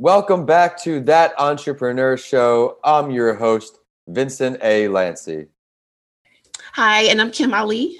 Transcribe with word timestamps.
Welcome 0.00 0.46
back 0.46 0.80
to 0.82 1.00
That 1.00 1.34
Entrepreneur 1.40 2.16
Show. 2.16 2.78
I'm 2.84 3.10
your 3.10 3.34
host, 3.34 3.80
Vincent 4.06 4.60
A. 4.62 4.84
Lanci. 4.84 5.48
Hi, 6.74 7.02
and 7.02 7.20
I'm 7.20 7.32
Kym 7.32 7.52
Ali. 7.52 7.96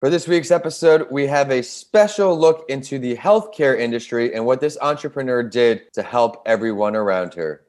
For 0.00 0.10
this 0.10 0.28
week's 0.28 0.50
episode, 0.50 1.06
we 1.10 1.26
have 1.26 1.50
a 1.50 1.62
special 1.62 2.38
look 2.38 2.66
into 2.68 2.98
the 2.98 3.16
healthcare 3.16 3.80
industry 3.80 4.34
and 4.34 4.44
what 4.44 4.60
this 4.60 4.76
entrepreneur 4.82 5.42
did 5.42 5.90
to 5.94 6.02
help 6.02 6.42
everyone 6.44 6.94
around 6.94 7.32
her. 7.32 7.62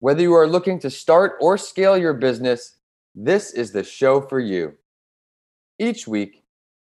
Whether 0.00 0.20
you 0.20 0.34
are 0.34 0.46
looking 0.46 0.78
to 0.80 0.90
start 0.90 1.38
or 1.40 1.56
scale 1.56 1.96
your 1.96 2.12
business, 2.12 2.76
this 3.14 3.54
is 3.54 3.72
the 3.72 3.82
show 3.82 4.20
for 4.20 4.38
you. 4.38 4.74
Each 5.78 6.06
week, 6.06 6.44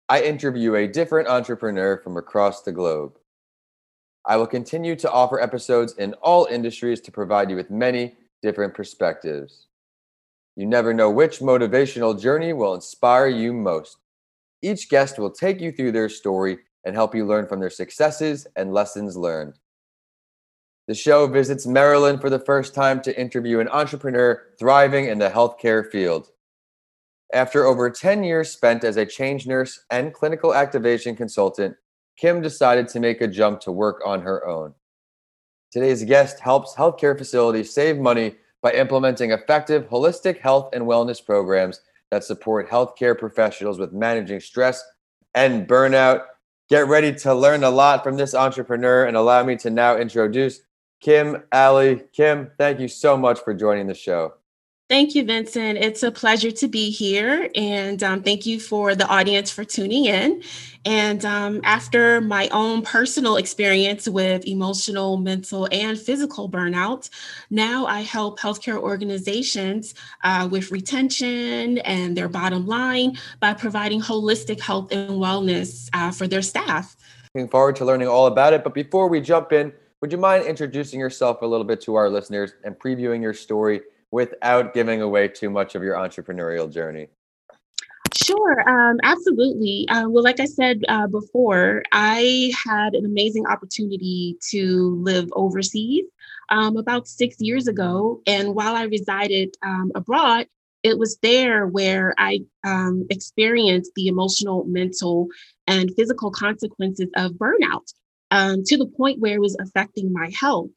I 0.09 0.23
interview 0.23 0.77
a 0.77 0.87
different 0.87 1.27
entrepreneur 1.27 1.97
from 1.97 2.16
across 2.16 2.62
the 2.62 2.70
globe. 2.70 3.19
I 4.25 4.37
will 4.37 4.47
continue 4.47 4.95
to 4.97 5.11
offer 5.11 5.41
episodes 5.41 5.95
in 5.95 6.15
all 6.15 6.47
industries 6.47 7.01
to 7.03 7.12
provide 7.12 7.51
you 7.51 7.57
with 7.57 7.71
many 7.71 8.17
different 8.43 8.75
perspectives. 8.75 9.67
You 10.57 10.67
never 10.67 10.93
know 10.93 11.11
which 11.11 11.41
motivational 11.41 12.21
journey 12.21 12.53
will 12.53 12.75
inspire 12.75 13.29
you 13.29 13.53
most. 13.53 13.97
Each 14.61 14.89
guest 14.89 15.19
will 15.19 15.31
take 15.31 15.61
you 15.61 15.73
through 15.73 15.93
their 15.93 16.09
story 16.09 16.59
and 16.85 16.95
help 16.95 17.15
you 17.15 17.27
learn 17.27 17.47
from 17.47 17.61
their 17.61 17.71
successes 17.71 18.47
and 18.55 18.73
lessons 18.73 19.17
learned. 19.17 19.55
The 20.89 20.95
show 20.95 21.27
visits 21.27 21.67
Maryland 21.67 22.20
for 22.20 22.29
the 22.29 22.39
first 22.39 22.75
time 22.75 23.01
to 23.03 23.20
interview 23.20 23.61
an 23.61 23.69
entrepreneur 23.69 24.43
thriving 24.59 25.07
in 25.07 25.19
the 25.19 25.31
healthcare 25.31 25.89
field. 25.89 26.29
After 27.33 27.65
over 27.65 27.89
10 27.89 28.25
years 28.25 28.51
spent 28.51 28.84
as 28.84 28.97
a 28.97 29.07
charge 29.07 29.47
nurse 29.47 29.81
and 29.91 30.12
clinical 30.12 30.55
activation 30.55 31.17
consultant, 31.17 31.77
Kym 32.23 32.42
decided 32.42 32.89
to 32.89 33.01
make 33.01 33.20
a 33.20 33.27
jump 33.27 33.61
to 33.61 33.73
work 33.73 34.01
on 34.05 34.23
her 34.23 34.47
own. 34.47 34.75
Today's 35.73 36.05
guest 36.05 36.39
helps 36.39 36.75
healthcare 36.75 37.19
facilities 37.19 37.75
save 37.75 37.98
money 37.98 38.37
by 38.62 38.73
implementing 38.73 39.33
effective 39.33 39.89
holistic 39.89 40.39
health 40.39 40.70
and 40.73 40.84
wellness 40.84 41.25
programs 41.25 41.81
that 42.11 42.23
support 42.23 42.70
healthcare 42.70 43.19
professionals 43.19 43.79
with 43.79 43.92
managing 43.92 44.39
stress 44.39 44.84
and 45.34 45.67
burnout. 45.67 46.25
Get 46.69 46.87
ready 46.87 47.12
to 47.14 47.34
learn 47.34 47.64
a 47.64 47.70
lot 47.70 48.05
from 48.05 48.17
this 48.17 48.34
entrepreneur 48.34 49.07
and 49.07 49.17
allow 49.17 49.42
me 49.42 49.57
to 49.57 49.70
now 49.70 49.97
introduce 49.97 50.61
Kym 51.05 51.42
Ali. 51.53 52.03
Kym, 52.17 52.51
thank 52.57 52.79
you 52.79 52.86
so 52.86 53.17
much 53.17 53.41
for 53.41 53.53
joining 53.53 53.89
the 53.89 53.95
show. 53.95 54.34
Thank 54.93 55.15
you, 55.15 55.25
Vincent. 55.25 55.79
It's 55.79 56.03
a 56.03 56.11
pleasure 56.11 56.51
to 56.51 56.69
be 56.69 56.91
here. 56.91 57.48
And 57.55 58.03
um, 58.03 58.23
thank 58.23 58.45
you 58.45 58.61
for 58.61 58.95
the 58.95 59.07
audience 59.07 59.51
for 59.51 59.65
tuning 59.65 60.05
in. 60.05 60.43
And 60.85 61.25
um, 61.25 61.62
after 61.65 62.21
my 62.21 62.51
own 62.51 62.83
personal 62.83 63.37
experience 63.37 64.07
with 64.07 64.47
emotional, 64.47 65.17
mental, 65.17 65.67
and 65.73 65.98
physical 65.98 66.47
burnout, 66.47 67.09
now 67.48 67.87
I 67.87 68.01
help 68.01 68.39
healthcare 68.39 68.77
organizations 68.77 69.95
uh, 70.25 70.47
with 70.53 70.70
retention 70.70 71.79
and 71.79 72.15
their 72.15 72.29
bottom 72.29 72.67
line 72.67 73.17
by 73.41 73.55
providing 73.55 74.03
holistic 74.03 74.61
health 74.61 74.93
and 74.93 75.13
wellness 75.13 75.89
uh, 75.95 76.11
for 76.11 76.29
their 76.29 76.43
staff. 76.43 76.98
Looking 77.35 77.48
forward 77.48 77.77
to 77.77 77.87
learning 77.87 78.09
all 78.09 78.27
about 78.27 78.53
it. 78.53 78.63
But 78.63 78.75
before 78.75 79.09
we 79.09 79.23
jump 79.23 79.53
in, 79.53 79.73
would 80.03 80.13
you 80.13 80.19
mind 80.19 80.45
introducing 80.45 81.01
yourself 81.01 81.41
a 81.41 81.47
little 81.47 81.65
bit 81.65 81.81
to 81.81 81.95
our 81.95 82.11
listeners 82.11 82.53
and 82.63 82.79
previewing 82.79 83.23
your 83.23 83.33
story 83.33 83.81
without 84.12 84.74
giving 84.74 85.02
away 85.02 85.27
too 85.27 85.50
much 85.50 85.74
of 85.74 85.82
your 85.82 85.96
entrepreneurial 85.96 86.70
journey? 86.72 87.08
Sure, 88.14 88.68
um, 88.68 88.98
absolutely. 89.02 89.88
Uh, 89.88 90.08
well, 90.08 90.22
like 90.22 90.38
I 90.38 90.44
said 90.44 90.82
uh, 90.88 91.06
before, 91.06 91.82
I 91.92 92.52
had 92.64 92.95
an 92.95 93.05
amazing 93.06 93.46
opportunity 93.46 94.36
to 94.51 95.01
live 95.02 95.28
overseas 95.33 96.05
um, 96.51 96.77
about 96.77 97.08
six 97.08 97.36
years 97.40 97.67
ago. 97.67 98.20
And 98.27 98.55
while 98.55 98.77
I 98.77 98.84
resided 98.84 99.56
um, 99.62 99.90
abroad, 99.95 100.46
it 100.83 100.98
was 100.98 101.17
there 101.22 101.67
where 101.67 102.14
I 102.18 102.40
um, 102.64 103.06
experienced 103.08 103.92
the 103.96 104.08
emotional, 104.08 104.64
mental, 104.64 105.28
and 105.67 105.90
physical 105.96 106.30
consequences 106.30 107.08
of 107.17 107.33
burnout 107.33 107.92
um, 108.30 108.62
to 108.64 108.77
the 108.77 108.86
point 108.86 109.20
where 109.20 109.36
it 109.36 109.40
was 109.40 109.56
affecting 109.61 110.12
my 110.12 110.30
health. 110.39 110.70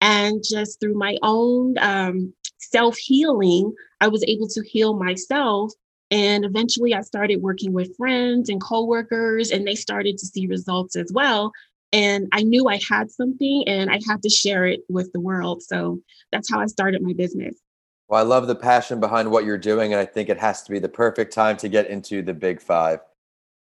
And 0.00 0.44
just 0.48 0.78
through 0.78 0.94
my 0.98 1.16
own 1.22 1.74
um, 1.78 2.34
self 2.58 2.96
healing, 2.96 3.72
I 4.00 4.08
was 4.08 4.24
able 4.26 4.48
to 4.48 4.62
heal 4.62 4.94
myself. 4.94 5.72
And 6.10 6.44
eventually 6.44 6.94
I 6.94 7.00
started 7.00 7.42
working 7.42 7.72
with 7.72 7.96
friends 7.96 8.48
and 8.48 8.60
coworkers, 8.60 9.50
and 9.50 9.66
they 9.66 9.74
started 9.74 10.18
to 10.18 10.26
see 10.26 10.46
results 10.46 10.94
as 10.94 11.10
well. 11.12 11.52
And 11.92 12.28
I 12.32 12.42
knew 12.42 12.68
I 12.68 12.78
had 12.88 13.10
something 13.10 13.64
and 13.66 13.90
I 13.90 14.00
had 14.06 14.22
to 14.22 14.28
share 14.28 14.66
it 14.66 14.80
with 14.88 15.12
the 15.12 15.20
world. 15.20 15.62
So 15.62 16.00
that's 16.32 16.50
how 16.50 16.60
I 16.60 16.66
started 16.66 17.02
my 17.02 17.12
business. 17.12 17.56
Well, 18.08 18.20
I 18.20 18.22
love 18.22 18.46
the 18.46 18.54
passion 18.54 19.00
behind 19.00 19.30
what 19.30 19.44
you're 19.44 19.58
doing. 19.58 19.92
And 19.92 20.00
I 20.00 20.04
think 20.04 20.28
it 20.28 20.38
has 20.38 20.62
to 20.64 20.72
be 20.72 20.78
the 20.78 20.88
perfect 20.88 21.32
time 21.32 21.56
to 21.58 21.68
get 21.68 21.88
into 21.88 22.22
the 22.22 22.34
big 22.34 22.60
five. 22.60 23.00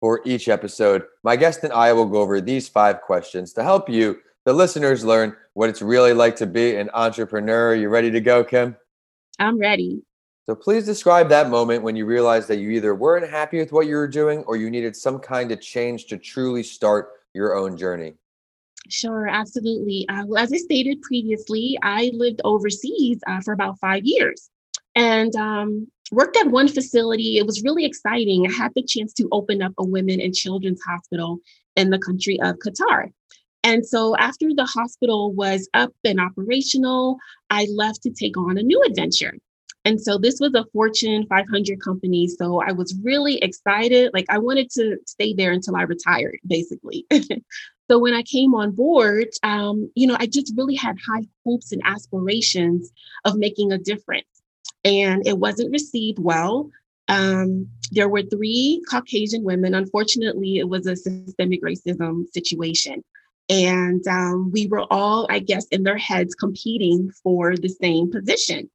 For 0.01 0.23
each 0.25 0.49
episode, 0.49 1.05
my 1.25 1.37
guest 1.37 1.63
and 1.63 1.75
I 1.75 1.93
will 1.93 2.07
go 2.07 2.23
over 2.23 2.41
these 2.41 2.69
five 2.69 3.03
questions 3.03 3.53
to 3.55 3.63
help 3.63 3.91
you, 3.91 4.19
the 4.45 4.53
listeners, 4.53 5.05
learn 5.05 5.37
what 5.55 5.69
it's 5.69 5.83
really 5.83 6.13
like 6.13 6.37
to 6.37 6.47
be 6.47 6.77
an 6.77 6.91
entrepreneur. 6.95 7.75
You 7.75 7.89
ready 7.89 8.11
to 8.11 8.21
go, 8.21 8.45
Kym? 8.45 8.77
I'm 9.39 9.59
ready. 9.59 10.03
So 10.47 10.55
please 10.55 10.85
describe 10.85 11.29
that 11.29 11.49
moment 11.49 11.83
when 11.83 11.95
you 11.95 12.07
realized 12.07 12.49
that 12.49 12.59
you 12.59 12.71
either 12.71 12.95
weren't 12.95 13.31
happy 13.31 13.59
with 13.59 13.73
what 13.73 13.87
you 13.87 13.97
were 13.97 14.09
doing 14.09 14.43
or 14.45 14.57
you 14.57 14.71
needed 14.71 14.97
some 14.97 15.19
kind 15.19 15.53
of 15.53 15.61
change 15.61 16.07
to 16.07 16.17
truly 16.17 16.63
start 16.63 17.11
your 17.35 17.55
own 17.55 17.77
journey. 17.77 18.15
Sure, 18.89 19.29
absolutely. 19.29 20.09
Uh, 20.09 20.25
well, 20.27 20.43
as 20.43 20.53
I 20.53 20.57
stated 20.57 21.03
previously, 21.03 21.79
I 21.83 22.11
lived 22.15 22.41
overseas 22.45 23.21
uh, 23.27 23.41
for 23.43 23.53
about 23.53 23.79
five 23.79 24.03
years 24.05 24.51
and 24.97 25.35
um, 25.37 25.87
worked 26.11 26.37
at 26.37 26.49
one 26.49 26.67
facility. 26.67 27.37
It 27.39 27.47
was 27.47 27.63
really 27.63 27.85
exciting. 27.85 28.47
I 28.47 28.53
had 28.53 28.73
the 28.75 28.83
chance 28.83 29.13
to 29.15 29.29
open 29.31 29.63
up 29.63 29.73
a 29.79 29.85
women 29.85 30.21
and 30.21 30.35
children's 30.35 30.83
hospital 30.83 31.39
in 31.77 31.91
the 31.91 31.99
country 31.99 32.41
of 32.41 32.57
Qatar. 32.57 33.13
And 33.63 33.87
so 33.87 34.17
after 34.17 34.49
the 34.55 34.65
hospital 34.65 35.33
was 35.33 35.69
up 35.75 35.93
and 36.05 36.21
operational, 36.21 37.19
I 37.51 37.67
left 37.75 38.03
to 38.03 38.11
take 38.11 38.37
on 38.37 38.57
a 38.57 38.63
new 38.63 38.83
adventure. 38.83 39.35
And 39.85 40.01
so 40.01 40.19
this 40.19 40.39
was 40.41 40.53
a 40.55 40.67
Fortune 40.73 41.27
500 41.27 41.81
company. 41.83 42.29
So 42.29 42.61
I 42.61 42.73
was 42.73 42.95
really 43.03 43.39
excited. 43.39 44.11
Like 44.13 44.27
I 44.29 44.39
wanted 44.39 44.71
to 44.73 44.99
stay 45.07 45.33
there 45.33 45.53
until 45.53 45.77
I 45.77 45.83
retired, 45.83 46.39
basically. 46.47 47.07
so 47.91 47.99
when 47.99 48.13
I 48.13 48.23
came 48.23 48.55
on 48.55 48.73
board, 48.73 49.29
um, 49.43 49.91
you 49.95 50.07
know, 50.07 50.17
I 50.19 50.27
just 50.27 50.53
really 50.57 50.75
had 50.75 50.97
high 51.07 51.27
hopes 51.47 51.73
and 51.73 51.81
aspirations 51.85 52.91
of 53.25 53.37
making 53.37 53.73
a 53.73 53.79
difference. 53.79 54.27
And 54.85 55.27
it 55.27 55.39
wasn't 55.39 55.73
received 55.73 56.19
well. 56.19 56.71
Um, 57.09 57.69
there 57.91 58.09
were 58.09 58.23
three 58.23 58.83
Caucasian 58.89 59.43
women. 59.43 59.75
Unfortunately, 59.75 60.59
it 60.59 60.69
was 60.69 60.87
a 60.87 60.95
systemic 60.95 61.63
racism 61.63 62.25
situation. 62.33 63.03
And 63.51 64.07
um, 64.07 64.53
we 64.53 64.69
were 64.69 64.87
all, 64.91 65.27
I 65.29 65.41
guess, 65.41 65.67
in 65.67 65.83
their 65.83 65.99
heads 65.99 66.37
competing 66.37 67.11
for 67.23 67.57
the 67.57 67.69
same 67.69 68.11
position. 68.11 68.71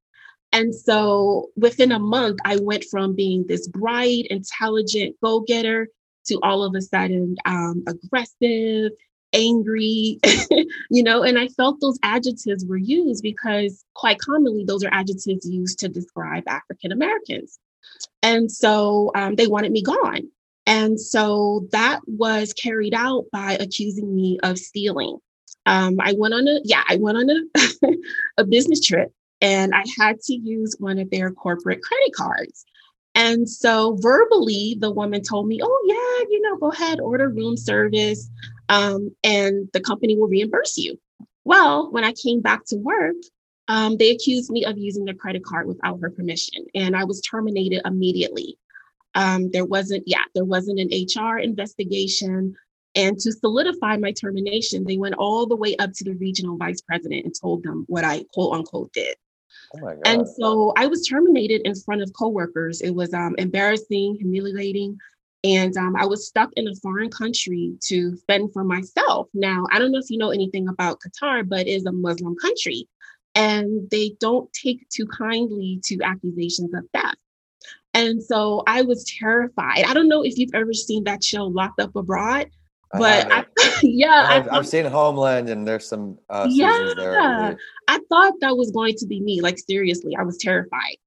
And 0.52 0.76
so 0.76 1.50
within 1.56 1.94
a 1.94 2.00
month, 2.00 2.40
I 2.44 2.58
went 2.62 2.84
from 2.92 3.16
being 3.16 3.46
this 3.48 3.68
bright, 3.70 4.28
intelligent 4.30 5.16
go 5.24 5.40
getter 5.40 5.88
to 6.28 6.40
all 6.44 6.64
of 6.64 6.76
a 6.76 6.82
sudden 6.82 7.38
um, 7.46 7.86
aggressive, 7.88 8.92
angry, 9.32 10.20
you 10.92 11.04
know, 11.04 11.24
and 11.24 11.40
I 11.40 11.48
felt 11.50 11.80
those 11.80 12.00
adjectives 12.04 12.66
were 12.66 12.78
used 12.78 13.24
because 13.24 13.86
quite 13.94 14.20
commonly 14.20 14.66
those 14.66 14.84
are 14.84 14.94
adjectives 14.94 15.50
used 15.50 15.80
to 15.80 15.90
describe 15.90 16.44
African 16.48 16.92
Americans. 16.92 17.60
And 18.22 18.52
so 18.52 19.12
um, 19.16 19.36
they 19.36 19.48
wanted 19.48 19.72
me 19.72 19.84
gone. 19.84 20.30
And 20.68 21.00
so 21.00 21.68
that 21.72 22.02
was 22.08 22.54
carried 22.54 22.94
out 22.94 23.26
by 23.32 23.54
accusing 23.54 24.16
me 24.16 24.40
of 24.44 24.58
stealing. 24.58 25.18
Um, 25.68 25.98
I 26.00 26.14
went 26.18 26.34
on 26.34 26.48
a 26.48 26.60
yeah, 26.64 26.84
I 26.88 26.98
went 26.98 27.18
on 27.18 27.30
a, 27.30 27.92
a 28.42 28.46
business 28.46 28.82
trip 28.82 29.12
and 29.42 29.74
I 29.76 29.84
had 29.98 30.20
to 30.22 30.34
use 30.34 30.76
one 30.80 31.00
of 31.00 31.10
their 31.10 31.32
corporate 31.32 31.82
credit 31.82 32.14
cards. 32.16 32.66
And 33.14 33.50
so 33.50 33.98
verbally, 34.02 34.76
the 34.80 34.92
woman 34.92 35.22
told 35.22 35.48
me, 35.48 35.60
"Oh 35.64 35.84
yeah, 35.86 36.30
you 36.30 36.42
know, 36.42 36.58
go 36.58 36.72
ahead, 36.72 37.00
order 37.00 37.30
room 37.30 37.56
service, 37.56 38.30
um, 38.70 39.16
and 39.24 39.70
the 39.72 39.80
company 39.80 40.18
will 40.18 40.28
reimburse 40.28 40.78
you." 40.78 41.00
Well, 41.46 41.92
when 41.92 42.04
I 42.04 42.12
came 42.12 42.42
back 42.42 42.66
to 42.68 42.76
work, 42.76 43.16
um, 43.68 43.98
they 43.98 44.12
accused 44.12 44.52
me 44.52 44.66
of 44.66 44.78
using 44.78 45.06
their 45.06 45.14
credit 45.14 45.46
card 45.46 45.68
without 45.68 46.00
her 46.02 46.10
permission, 46.10 46.66
and 46.76 46.96
I 46.96 47.06
was 47.06 47.22
terminated 47.22 47.82
immediately. 47.86 48.58
Um, 49.16 49.50
there 49.52 49.66
wasn't, 49.66 50.04
yeah, 50.06 50.24
there 50.34 50.46
wasn't 50.46 50.80
an 50.80 50.90
HR 50.90 51.38
investigation. 51.38 52.56
And 52.96 53.18
to 53.20 53.32
solidify 53.32 53.98
my 53.98 54.12
termination, 54.12 54.86
they 54.86 54.98
went 54.98 55.16
all 55.16 55.46
the 55.46 55.56
way 55.56 55.76
up 55.78 55.92
to 55.94 56.04
the 56.04 56.16
regional 56.16 56.58
vice 56.58 56.82
president 56.82 57.26
and 57.26 57.34
told 57.40 57.64
them 57.64 57.86
what 57.88 58.04
I 58.04 58.24
quote 58.34 58.56
unquote 58.56 58.94
did. 58.94 59.16
Oh 59.82 59.94
and 60.06 60.28
so 60.28 60.74
I 60.78 60.88
was 60.88 61.06
terminated 61.08 61.62
in 61.66 61.76
front 61.76 62.02
of 62.02 62.14
coworkers. 62.14 62.82
It 62.82 62.92
was 62.92 63.14
um, 63.14 63.36
embarrassing, 63.38 64.18
humiliating. 64.20 64.98
And 65.44 65.76
um, 65.78 65.96
I 65.96 66.06
was 66.06 66.28
stuck 66.28 66.50
in 66.56 66.68
a 66.68 66.76
foreign 66.76 67.12
country 67.12 67.76
to 67.86 68.18
fend 68.28 68.52
for 68.52 68.64
myself. 68.64 69.28
Now, 69.34 69.66
I 69.72 69.78
don't 69.78 69.92
know 69.92 70.00
if 70.00 70.10
you 70.10 70.18
know 70.18 70.32
anything 70.32 70.68
about 70.68 71.00
Qatar, 71.02 71.48
but 71.48 71.62
it 71.62 71.68
is 71.68 71.86
a 71.86 71.92
Muslim 71.92 72.36
country. 72.42 72.88
And 73.36 73.90
they 73.92 74.16
don't 74.20 74.52
take 74.54 74.88
too 74.90 75.06
kindly 75.06 75.82
to 75.86 76.02
accusations 76.04 76.74
of 76.74 76.86
theft. 76.94 77.18
And 77.96 78.22
so 78.22 78.62
I 78.68 78.82
was 78.82 79.06
terrified. 79.06 79.86
I 79.86 79.94
don't 79.94 80.10
know 80.10 80.22
if 80.22 80.38
you've 80.38 80.54
ever 80.54 80.74
seen 80.74 81.06
that 81.06 81.24
show, 81.24 81.46
Locked 81.46 81.80
Up 81.80 81.96
Abroad, 81.96 82.50
but 82.92 83.32
I, 83.32 83.46
yeah, 83.82 84.28
I've, 84.30 84.50
I, 84.50 84.56
have 84.56 84.68
seen 84.68 84.84
Homeland, 84.84 85.48
and 85.48 85.66
there's 85.66 85.88
some 85.88 86.20
uh, 86.30 86.46
yeah. 86.50 86.94
There, 86.98 87.58
I 87.88 88.00
thought 88.10 88.34
that 88.42 88.58
was 88.58 88.72
going 88.72 88.96
to 88.98 89.08
be 89.08 89.22
me. 89.22 89.40
Like 89.40 89.58
seriously, 89.58 90.14
I 90.20 90.24
was 90.24 90.38
terrified. 90.38 90.98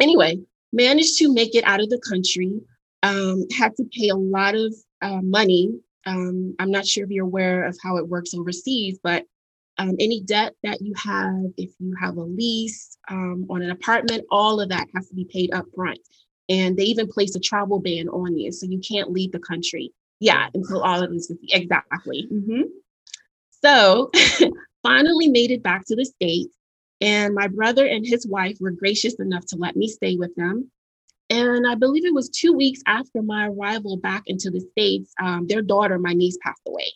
Anyway, 0.00 0.40
managed 0.72 1.18
to 1.18 1.32
make 1.32 1.54
it 1.54 1.64
out 1.64 1.82
of 1.82 1.90
the 1.90 2.00
country. 2.08 2.58
Um, 3.02 3.44
had 3.54 3.76
to 3.76 3.84
pay 3.92 4.08
a 4.08 4.16
lot 4.16 4.54
of 4.54 4.74
uh, 5.02 5.20
money. 5.22 5.78
Um, 6.06 6.54
I'm 6.58 6.70
not 6.70 6.86
sure 6.86 7.04
if 7.04 7.10
you're 7.10 7.26
aware 7.26 7.64
of 7.64 7.76
how 7.82 7.98
it 7.98 8.08
works 8.08 8.32
overseas, 8.32 8.98
but 9.02 9.26
um, 9.78 9.96
any 9.98 10.20
debt 10.20 10.54
that 10.62 10.80
you 10.80 10.92
have, 10.96 11.52
if 11.56 11.70
you 11.78 11.94
have 12.00 12.16
a 12.16 12.22
lease 12.22 12.96
um, 13.10 13.46
on 13.50 13.62
an 13.62 13.70
apartment, 13.70 14.24
all 14.30 14.60
of 14.60 14.68
that 14.68 14.86
has 14.94 15.08
to 15.08 15.14
be 15.14 15.24
paid 15.24 15.52
up 15.52 15.66
front. 15.74 15.98
And 16.48 16.76
they 16.76 16.84
even 16.84 17.08
place 17.08 17.34
a 17.34 17.40
travel 17.40 17.80
ban 17.80 18.08
on 18.08 18.36
you, 18.36 18.52
so 18.52 18.66
you 18.66 18.78
can't 18.80 19.10
leave 19.10 19.32
the 19.32 19.38
country. 19.38 19.92
Yeah, 20.20 20.48
until 20.54 20.82
all 20.82 21.02
of 21.02 21.10
this 21.10 21.30
is 21.30 21.38
exactly. 21.50 22.28
Mm-hmm. 22.32 22.62
So 23.62 24.10
finally 24.82 25.28
made 25.28 25.50
it 25.50 25.62
back 25.62 25.84
to 25.86 25.96
the 25.96 26.04
States. 26.04 26.54
And 27.00 27.34
my 27.34 27.48
brother 27.48 27.86
and 27.86 28.06
his 28.06 28.26
wife 28.26 28.58
were 28.60 28.70
gracious 28.70 29.14
enough 29.14 29.44
to 29.46 29.56
let 29.56 29.76
me 29.76 29.88
stay 29.88 30.16
with 30.16 30.34
them. 30.36 30.70
And 31.30 31.66
I 31.66 31.74
believe 31.74 32.04
it 32.04 32.14
was 32.14 32.28
two 32.28 32.52
weeks 32.52 32.80
after 32.86 33.22
my 33.22 33.48
arrival 33.48 33.96
back 33.96 34.22
into 34.26 34.50
the 34.50 34.60
States, 34.60 35.12
um, 35.20 35.46
their 35.46 35.62
daughter, 35.62 35.98
my 35.98 36.12
niece, 36.12 36.38
passed 36.42 36.62
away. 36.68 36.92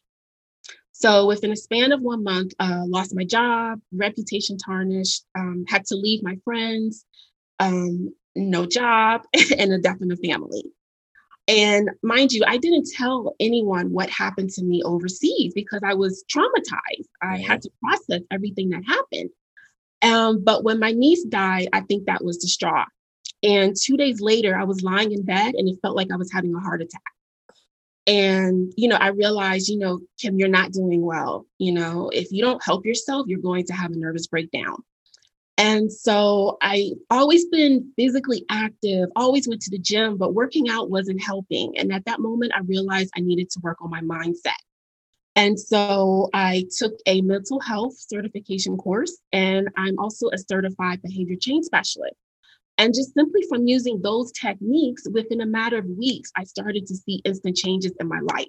So 1.01 1.27
within 1.27 1.53
a 1.53 1.57
span 1.57 1.93
of 1.93 2.01
one 2.01 2.25
month, 2.25 2.55
uh, 2.59 2.83
lost 2.85 3.15
my 3.15 3.23
job, 3.23 3.81
reputation 3.93 4.59
tarnished, 4.59 5.25
um, 5.39 5.65
had 5.69 5.85
to 5.87 5.95
leave 5.95 6.25
my 6.25 6.37
friends, 6.45 7.05
um, 7.61 8.13
no 8.35 8.67
job, 8.67 9.23
and 9.57 9.73
a 9.73 9.79
death 9.79 9.99
in 10.01 10.09
the 10.09 10.17
family. 10.17 10.65
And 11.47 11.91
mind 12.03 12.33
you, 12.33 12.43
I 12.45 12.57
didn't 12.57 12.89
tell 12.97 13.37
anyone 13.39 13.93
what 13.93 14.11
happened 14.11 14.51
to 14.51 14.65
me 14.65 14.83
overseas 14.85 15.53
because 15.55 15.83
I 15.85 15.95
was 15.95 16.25
traumatized. 16.29 17.07
I 17.23 17.37
had 17.37 17.63
to 17.63 17.71
process 17.81 18.23
everything 18.33 18.71
that 18.71 18.83
happened. 18.85 19.31
Um, 20.03 20.43
but 20.43 20.65
when 20.65 20.81
my 20.81 20.91
niece 20.91 21.23
died, 21.23 21.69
I 21.73 21.83
think 21.83 22.07
that 22.07 22.25
was 22.25 22.41
the 22.41 22.49
straw. 22.49 22.85
And 23.45 23.77
two 23.81 23.97
days 23.97 24.21
later, 24.21 24.59
I 24.59 24.65
was 24.65 24.83
lying 24.83 25.13
in 25.13 25.25
bed 25.25 25.55
and 25.55 25.69
it 25.69 25.79
felt 25.81 25.95
like 25.95 26.11
I 26.13 26.17
was 26.17 26.33
having 26.33 26.57
a 26.57 26.61
heart 26.61 26.83
attack. 26.83 27.03
And, 28.09 28.73
you 28.77 28.89
know, 28.89 28.97
I 28.97 29.09
realized, 29.09 29.69
you 29.69 29.79
know, 29.79 30.01
Kym, 30.19 30.39
you're 30.39 30.49
not 30.49 30.73
doing 30.73 31.03
well. 31.03 31.47
You 31.59 31.73
know, 31.73 32.09
if 32.09 32.33
you 32.33 32.43
don't 32.43 32.65
help 32.65 32.87
yourself, 32.87 33.27
you're 33.29 33.39
going 33.39 33.67
to 33.67 33.75
have 33.75 33.93
a 33.93 33.97
nervous 33.97 34.27
breakdown. 34.27 34.83
And 35.59 35.93
so 35.93 36.57
I 36.63 36.93
always 37.11 37.45
been 37.47 37.93
physically 37.97 38.47
active, 38.49 39.11
always 39.15 39.47
went 39.47 39.61
to 39.63 39.71
the 39.71 39.79
gym, 39.79 40.17
but 40.17 40.33
working 40.33 40.71
out 40.71 40.89
wasn't 40.89 41.23
helping. 41.23 41.77
And 41.77 41.93
at 41.93 42.07
that 42.07 42.21
moment, 42.21 42.53
I 42.57 42.61
realized 42.61 43.11
I 43.15 43.21
needed 43.21 43.51
to 43.51 43.61
work 43.63 43.77
on 43.83 43.91
my 43.91 44.01
mindset. 44.01 44.53
And 45.37 45.61
so 45.61 46.31
I 46.33 46.65
took 46.77 46.95
a 47.07 47.21
mental 47.21 47.61
health 47.61 47.95
certification 47.99 48.77
course, 48.79 49.19
and 49.33 49.69
I'm 49.77 49.99
also 49.99 50.31
a 50.33 50.39
certified 50.39 51.03
behavior 51.03 51.37
change 51.39 51.67
specialist. 51.67 52.17
And 52.79 52.95
just 52.95 53.13
simply 53.13 53.43
from 53.49 53.67
using 53.67 54.01
those 54.01 54.31
techniques, 54.33 55.03
within 55.13 55.41
a 55.41 55.47
matter 55.47 55.79
of 55.79 55.87
weeks, 55.87 56.31
I 56.37 56.45
started 56.45 56.87
to 56.87 56.95
see 56.95 57.21
instant 57.25 57.57
changes 57.57 57.93
in 57.99 58.09
my 58.09 58.21
life. 58.21 58.47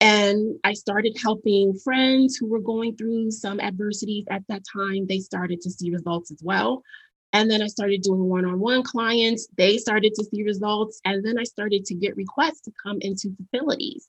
And 0.00 0.56
I 0.64 0.72
started 0.72 1.16
helping 1.20 1.74
friends 1.84 2.36
who 2.36 2.48
were 2.48 2.60
going 2.60 2.96
through 2.96 3.30
some 3.32 3.60
adversities 3.60 4.24
at 4.30 4.42
that 4.48 4.62
time. 4.72 5.06
They 5.06 5.18
started 5.18 5.60
to 5.62 5.70
see 5.70 5.90
results 5.90 6.30
as 6.30 6.40
well. 6.42 6.82
And 7.32 7.50
then 7.50 7.60
I 7.60 7.66
started 7.66 8.02
doing 8.02 8.24
one 8.24 8.46
on 8.46 8.60
one 8.60 8.82
clients. 8.82 9.48
They 9.58 9.76
started 9.76 10.14
to 10.14 10.24
see 10.24 10.44
results. 10.44 11.00
And 11.04 11.24
then 11.24 11.38
I 11.38 11.42
started 11.42 11.84
to 11.86 11.94
get 11.94 12.16
requests 12.16 12.62
to 12.62 12.72
come 12.82 12.98
into 13.00 13.34
facilities. 13.36 14.08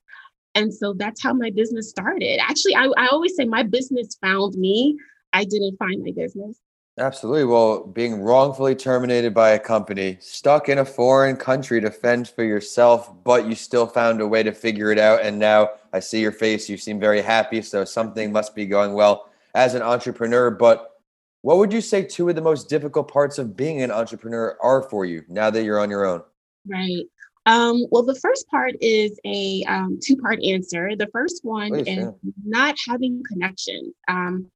And 0.55 0.73
so 0.73 0.93
that's 0.93 1.21
how 1.21 1.33
my 1.33 1.51
business 1.51 1.89
started. 1.89 2.39
Actually, 2.39 2.75
I, 2.75 2.85
I 2.97 3.07
always 3.07 3.35
say 3.35 3.45
my 3.45 3.63
business 3.63 4.17
found 4.21 4.55
me. 4.55 4.95
I 5.33 5.43
didn't 5.43 5.77
find 5.77 6.03
my 6.03 6.11
business. 6.15 6.57
Absolutely. 6.99 7.45
Well, 7.45 7.85
being 7.85 8.21
wrongfully 8.21 8.75
terminated 8.75 9.33
by 9.33 9.51
a 9.51 9.59
company, 9.59 10.17
stuck 10.19 10.67
in 10.67 10.79
a 10.79 10.85
foreign 10.85 11.37
country 11.37 11.79
to 11.79 11.89
fend 11.89 12.27
for 12.27 12.43
yourself, 12.43 13.11
but 13.23 13.47
you 13.47 13.55
still 13.55 13.87
found 13.87 14.19
a 14.19 14.27
way 14.27 14.43
to 14.43 14.51
figure 14.51 14.91
it 14.91 14.99
out. 14.99 15.21
And 15.21 15.39
now 15.39 15.69
I 15.93 16.01
see 16.01 16.19
your 16.19 16.33
face. 16.33 16.67
You 16.67 16.75
seem 16.75 16.99
very 16.99 17.21
happy. 17.21 17.61
So 17.61 17.85
something 17.85 18.33
must 18.33 18.53
be 18.53 18.65
going 18.65 18.93
well 18.93 19.29
as 19.55 19.75
an 19.75 19.81
entrepreneur. 19.81 20.51
But 20.51 20.99
what 21.41 21.57
would 21.57 21.71
you 21.71 21.79
say 21.79 22.03
two 22.03 22.27
of 22.27 22.35
the 22.35 22.41
most 22.41 22.67
difficult 22.67 23.09
parts 23.09 23.37
of 23.37 23.55
being 23.55 23.81
an 23.81 23.91
entrepreneur 23.91 24.57
are 24.61 24.83
for 24.83 25.05
you 25.05 25.23
now 25.29 25.49
that 25.49 25.63
you're 25.63 25.79
on 25.79 25.89
your 25.89 26.05
own? 26.05 26.21
Right. 26.67 27.05
Um, 27.45 27.85
well, 27.91 28.03
the 28.03 28.19
first 28.19 28.49
part 28.49 28.75
is 28.81 29.17
a 29.25 29.63
um, 29.63 29.99
two 30.03 30.17
part 30.17 30.43
answer. 30.43 30.97
The 30.97 31.07
first 31.13 31.39
one 31.43 31.69
Please, 31.69 31.87
is 31.87 31.97
yeah. 31.97 32.11
not 32.45 32.75
having 32.85 33.23
connections. 33.31 33.93
Um, 34.09 34.51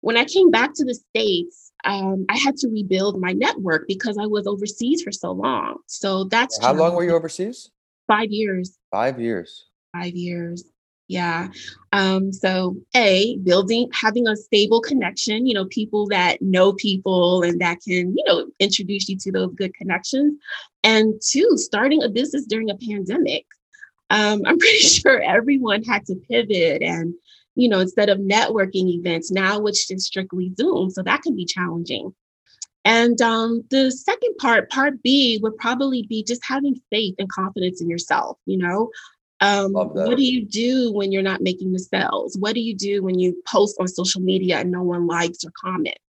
when 0.00 0.16
I 0.16 0.24
came 0.24 0.50
back 0.50 0.72
to 0.74 0.84
the 0.84 0.94
States, 0.94 1.65
um, 1.84 2.24
I 2.28 2.36
had 2.36 2.56
to 2.58 2.68
rebuild 2.68 3.20
my 3.20 3.32
network 3.32 3.86
because 3.86 4.18
I 4.18 4.26
was 4.26 4.46
overseas 4.46 5.02
for 5.02 5.12
so 5.12 5.32
long. 5.32 5.78
So 5.86 6.24
that's 6.24 6.58
how 6.60 6.72
long 6.72 6.94
were 6.94 7.04
you 7.04 7.14
overseas? 7.14 7.70
Five 8.06 8.30
years. 8.30 8.78
Five 8.90 9.20
years. 9.20 9.66
Five 9.92 10.14
years. 10.14 10.64
Yeah. 11.08 11.48
Um, 11.92 12.32
so 12.32 12.76
a 12.96 13.36
building 13.38 13.88
having 13.92 14.26
a 14.26 14.36
stable 14.36 14.80
connection, 14.80 15.46
you 15.46 15.54
know, 15.54 15.66
people 15.66 16.08
that 16.08 16.42
know 16.42 16.72
people 16.72 17.42
and 17.42 17.60
that 17.60 17.78
can, 17.86 18.16
you 18.16 18.24
know, 18.26 18.46
introduce 18.58 19.08
you 19.08 19.16
to 19.18 19.32
those 19.32 19.54
good 19.54 19.72
connections. 19.74 20.36
And 20.82 21.14
two, 21.24 21.56
starting 21.56 22.02
a 22.02 22.08
business 22.08 22.46
during 22.46 22.70
a 22.70 22.76
pandemic. 22.76 23.46
Um, 24.10 24.42
I'm 24.44 24.58
pretty 24.58 24.78
sure 24.78 25.20
everyone 25.20 25.84
had 25.84 26.04
to 26.06 26.16
pivot 26.28 26.82
and 26.82 27.14
you 27.56 27.68
know, 27.68 27.80
instead 27.80 28.08
of 28.08 28.18
networking 28.18 28.88
events, 28.88 29.30
now 29.30 29.64
it's 29.66 29.86
just 29.88 30.06
strictly 30.06 30.52
Zoom. 30.56 30.90
So 30.90 31.02
that 31.02 31.22
can 31.22 31.34
be 31.34 31.44
challenging. 31.44 32.14
And 32.84 33.20
um, 33.20 33.64
the 33.70 33.90
second 33.90 34.36
part, 34.38 34.70
part 34.70 35.02
B, 35.02 35.40
would 35.42 35.56
probably 35.56 36.02
be 36.02 36.22
just 36.22 36.42
having 36.46 36.80
faith 36.90 37.16
and 37.18 37.28
confidence 37.28 37.80
in 37.80 37.90
yourself. 37.90 38.38
You 38.46 38.58
know, 38.58 38.90
um, 39.40 39.72
what 39.72 40.16
do 40.16 40.22
you 40.22 40.44
do 40.44 40.92
when 40.92 41.10
you're 41.10 41.22
not 41.22 41.40
making 41.40 41.72
the 41.72 41.80
sales? 41.80 42.36
What 42.38 42.54
do 42.54 42.60
you 42.60 42.76
do 42.76 43.02
when 43.02 43.18
you 43.18 43.42
post 43.46 43.76
on 43.80 43.88
social 43.88 44.20
media 44.20 44.58
and 44.58 44.70
no 44.70 44.82
one 44.82 45.06
likes 45.06 45.44
or 45.44 45.50
comments? 45.60 46.00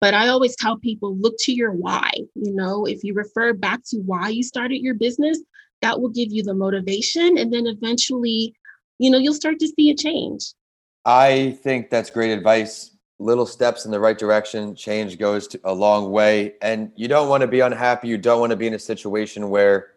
But 0.00 0.14
I 0.14 0.28
always 0.28 0.56
tell 0.56 0.78
people 0.78 1.16
look 1.16 1.34
to 1.40 1.52
your 1.52 1.72
why. 1.72 2.10
You 2.34 2.54
know, 2.54 2.86
if 2.86 3.02
you 3.02 3.14
refer 3.14 3.52
back 3.52 3.80
to 3.86 3.98
why 3.98 4.28
you 4.28 4.42
started 4.42 4.82
your 4.82 4.94
business, 4.94 5.40
that 5.80 6.00
will 6.00 6.10
give 6.10 6.32
you 6.32 6.42
the 6.42 6.54
motivation. 6.54 7.38
And 7.38 7.52
then 7.52 7.66
eventually, 7.66 8.54
you 8.98 9.10
know, 9.10 9.18
you'll 9.18 9.34
start 9.34 9.58
to 9.58 9.68
see 9.68 9.90
a 9.90 9.96
change. 9.96 10.44
I 11.04 11.58
think 11.62 11.90
that's 11.90 12.10
great 12.10 12.30
advice. 12.30 12.96
Little 13.18 13.46
steps 13.46 13.84
in 13.84 13.90
the 13.90 14.00
right 14.00 14.18
direction, 14.18 14.74
change 14.74 15.18
goes 15.18 15.46
to 15.48 15.60
a 15.64 15.72
long 15.72 16.10
way. 16.10 16.54
And 16.62 16.92
you 16.96 17.08
don't 17.08 17.28
want 17.28 17.42
to 17.42 17.46
be 17.46 17.60
unhappy. 17.60 18.08
You 18.08 18.18
don't 18.18 18.40
want 18.40 18.50
to 18.50 18.56
be 18.56 18.66
in 18.66 18.74
a 18.74 18.78
situation 18.78 19.50
where 19.50 19.88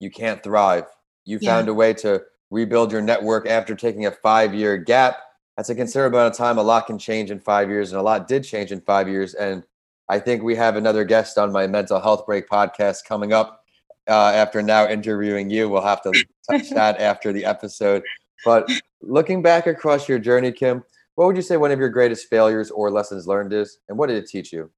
you 0.00 0.10
can't 0.10 0.42
thrive. 0.42 0.84
You 1.24 1.38
yeah. 1.40 1.56
found 1.56 1.68
a 1.68 1.74
way 1.74 1.94
to 1.94 2.22
rebuild 2.50 2.92
your 2.92 3.02
network 3.02 3.48
after 3.48 3.74
taking 3.74 4.06
a 4.06 4.10
five 4.10 4.54
year 4.54 4.76
gap. 4.76 5.18
That's 5.56 5.68
a 5.68 5.74
considerable 5.74 6.18
amount 6.18 6.34
of 6.34 6.38
time. 6.38 6.58
A 6.58 6.62
lot 6.62 6.86
can 6.86 6.98
change 6.98 7.30
in 7.30 7.38
five 7.38 7.68
years, 7.68 7.92
and 7.92 8.00
a 8.00 8.02
lot 8.02 8.26
did 8.26 8.44
change 8.44 8.72
in 8.72 8.80
five 8.80 9.08
years. 9.08 9.34
And 9.34 9.64
I 10.08 10.18
think 10.18 10.42
we 10.42 10.56
have 10.56 10.76
another 10.76 11.04
guest 11.04 11.38
on 11.38 11.52
my 11.52 11.66
mental 11.66 12.00
health 12.00 12.24
break 12.24 12.48
podcast 12.48 13.04
coming 13.04 13.32
up 13.32 13.64
uh, 14.08 14.32
after 14.34 14.62
now 14.62 14.88
interviewing 14.88 15.50
you. 15.50 15.68
We'll 15.68 15.82
have 15.82 16.02
to 16.02 16.12
touch 16.50 16.70
that 16.74 16.98
after 16.98 17.32
the 17.32 17.44
episode. 17.44 18.02
But 18.44 18.70
looking 19.02 19.42
back 19.42 19.66
across 19.66 20.08
your 20.08 20.18
journey, 20.18 20.52
Kym, 20.52 20.82
what 21.14 21.26
would 21.26 21.36
you 21.36 21.42
say 21.42 21.56
one 21.56 21.70
of 21.70 21.78
your 21.78 21.88
greatest 21.88 22.28
failures 22.28 22.70
or 22.70 22.90
lessons 22.90 23.26
learned 23.26 23.52
is, 23.52 23.78
and 23.88 23.98
what 23.98 24.08
did 24.08 24.16
it 24.16 24.28
teach 24.28 24.52
you? 24.52 24.70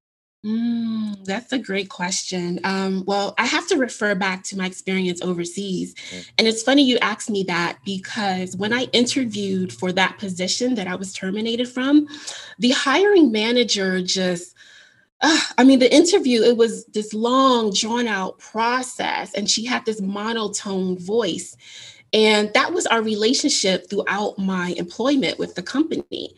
Mm, 0.45 1.25
that's 1.25 1.53
a 1.53 1.59
great 1.59 1.89
question. 1.89 2.59
Um, 2.65 3.05
well, 3.07 3.33
I 3.39 3.47
have 3.47 3.69
to 3.69 3.77
refer 3.77 4.17
back 4.17 4.43
to 4.45 4.59
my 4.59 4.67
experience 4.67 5.23
overseas. 5.23 5.95
Mm. 5.95 6.31
And 6.39 6.49
it's 6.49 6.65
funny 6.65 6.83
you 6.83 6.99
asked 6.99 7.31
me 7.31 7.45
that 7.45 7.79
because 7.85 8.57
when 8.57 8.73
I 8.73 8.85
interviewed 8.93 9.73
for 9.73 9.93
that 9.93 10.19
position 10.19 10.75
that 10.75 10.89
I 10.89 10.97
was 10.97 11.13
terminated 11.13 11.69
from, 11.69 12.09
the 12.59 12.71
hiring 12.71 13.31
manager 13.31 14.03
just, 14.03 14.57
uh, 15.21 15.41
I 15.59 15.63
mean, 15.63 15.79
the 15.79 15.95
interview, 15.95 16.43
it 16.43 16.57
was 16.57 16.87
this 16.87 17.15
long, 17.15 17.73
drawn 17.73 18.09
out 18.09 18.41
process, 18.41 19.33
and 19.35 19.49
she 19.49 19.65
had 19.65 19.85
this 19.85 20.01
monotone 20.01 20.99
voice. 20.99 21.57
And 22.13 22.53
that 22.55 22.73
was 22.73 22.87
our 22.87 23.03
relationship 23.03 23.89
throughout 23.89 24.39
my 24.39 24.75
employment 24.77 25.39
with 25.39 25.55
the 25.55 25.63
company. 25.63 26.35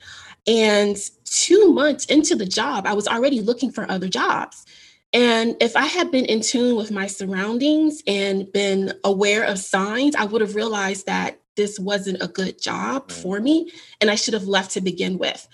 And 0.46 0.96
two 1.24 1.72
months 1.72 2.04
into 2.06 2.36
the 2.36 2.46
job, 2.46 2.86
I 2.86 2.92
was 2.92 3.08
already 3.08 3.40
looking 3.40 3.72
for 3.72 3.90
other 3.90 4.08
jobs. 4.08 4.64
And 5.12 5.56
if 5.60 5.76
I 5.76 5.86
had 5.86 6.10
been 6.10 6.24
in 6.26 6.40
tune 6.40 6.76
with 6.76 6.90
my 6.90 7.06
surroundings 7.06 8.02
and 8.06 8.50
been 8.52 8.92
aware 9.04 9.44
of 9.44 9.58
signs, 9.58 10.14
I 10.16 10.24
would 10.24 10.40
have 10.40 10.54
realized 10.56 11.06
that 11.06 11.40
this 11.56 11.78
wasn't 11.78 12.22
a 12.22 12.26
good 12.28 12.60
job 12.60 13.08
Mm. 13.08 13.12
for 13.22 13.40
me 13.40 13.70
and 14.00 14.10
I 14.10 14.16
should 14.16 14.34
have 14.34 14.48
left 14.48 14.72
to 14.72 14.80
begin 14.80 15.18
with. 15.18 15.46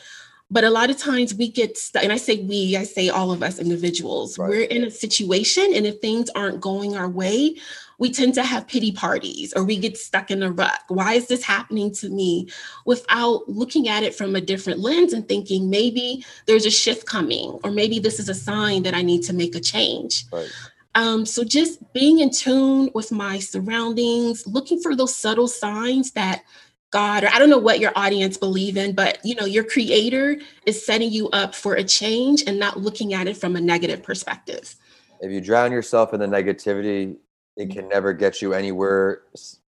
But 0.50 0.64
a 0.64 0.70
lot 0.70 0.90
of 0.90 0.96
times 0.98 1.34
we 1.34 1.48
get 1.48 1.78
stuck, 1.78 2.02
and 2.02 2.12
I 2.12 2.16
say 2.16 2.38
we, 2.38 2.76
I 2.76 2.82
say 2.84 3.08
all 3.08 3.30
of 3.30 3.42
us 3.42 3.58
individuals, 3.60 4.36
Right. 4.36 4.48
we're 4.48 4.62
in 4.62 4.82
a 4.82 4.90
situation, 4.90 5.72
and 5.74 5.86
if 5.86 6.00
things 6.00 6.28
aren't 6.34 6.60
going 6.60 6.96
our 6.96 7.08
way, 7.08 7.56
we 8.00 8.10
tend 8.10 8.34
to 8.34 8.42
have 8.42 8.66
pity 8.66 8.90
parties 8.90 9.52
or 9.54 9.62
we 9.62 9.76
get 9.76 9.96
stuck 9.96 10.30
in 10.30 10.42
a 10.42 10.50
rut. 10.50 10.80
Why 10.88 11.12
is 11.12 11.28
this 11.28 11.44
happening 11.44 11.92
to 11.96 12.08
me? 12.08 12.48
Without 12.86 13.46
looking 13.46 13.88
at 13.88 14.02
it 14.02 14.14
from 14.14 14.34
a 14.34 14.40
different 14.40 14.80
lens 14.80 15.12
and 15.12 15.28
thinking 15.28 15.70
maybe 15.70 16.24
there's 16.46 16.66
a 16.66 16.70
shift 16.70 17.06
coming, 17.06 17.60
or 17.62 17.70
maybe 17.70 17.98
this 17.98 18.18
is 18.18 18.28
a 18.28 18.34
sign 18.34 18.82
that 18.84 18.94
I 18.94 19.02
need 19.02 19.22
to 19.24 19.34
make 19.34 19.54
a 19.54 19.60
change. 19.60 20.24
Right. 20.32 20.50
Um, 20.94 21.24
so 21.24 21.44
just 21.44 21.92
being 21.92 22.18
in 22.20 22.30
tune 22.30 22.90
with 22.94 23.12
my 23.12 23.38
surroundings, 23.38 24.46
looking 24.46 24.80
for 24.80 24.96
those 24.96 25.14
subtle 25.14 25.46
signs 25.46 26.12
that 26.12 26.42
God, 26.90 27.22
or 27.22 27.28
I 27.28 27.38
don't 27.38 27.50
know 27.50 27.58
what 27.58 27.80
your 27.80 27.92
audience 27.94 28.38
believe 28.38 28.78
in, 28.78 28.94
but 28.94 29.18
you 29.22 29.34
know, 29.34 29.44
your 29.44 29.62
creator 29.62 30.38
is 30.64 30.84
setting 30.84 31.12
you 31.12 31.28
up 31.30 31.54
for 31.54 31.74
a 31.74 31.84
change 31.84 32.44
and 32.46 32.58
not 32.58 32.80
looking 32.80 33.12
at 33.12 33.28
it 33.28 33.36
from 33.36 33.56
a 33.56 33.60
negative 33.60 34.02
perspective. 34.02 34.74
If 35.20 35.30
you 35.30 35.42
drown 35.42 35.70
yourself 35.70 36.14
in 36.14 36.20
the 36.20 36.26
negativity, 36.26 37.18
it 37.60 37.70
can 37.70 37.88
never 37.88 38.12
get 38.12 38.40
you 38.42 38.52
anywhere. 38.54 39.22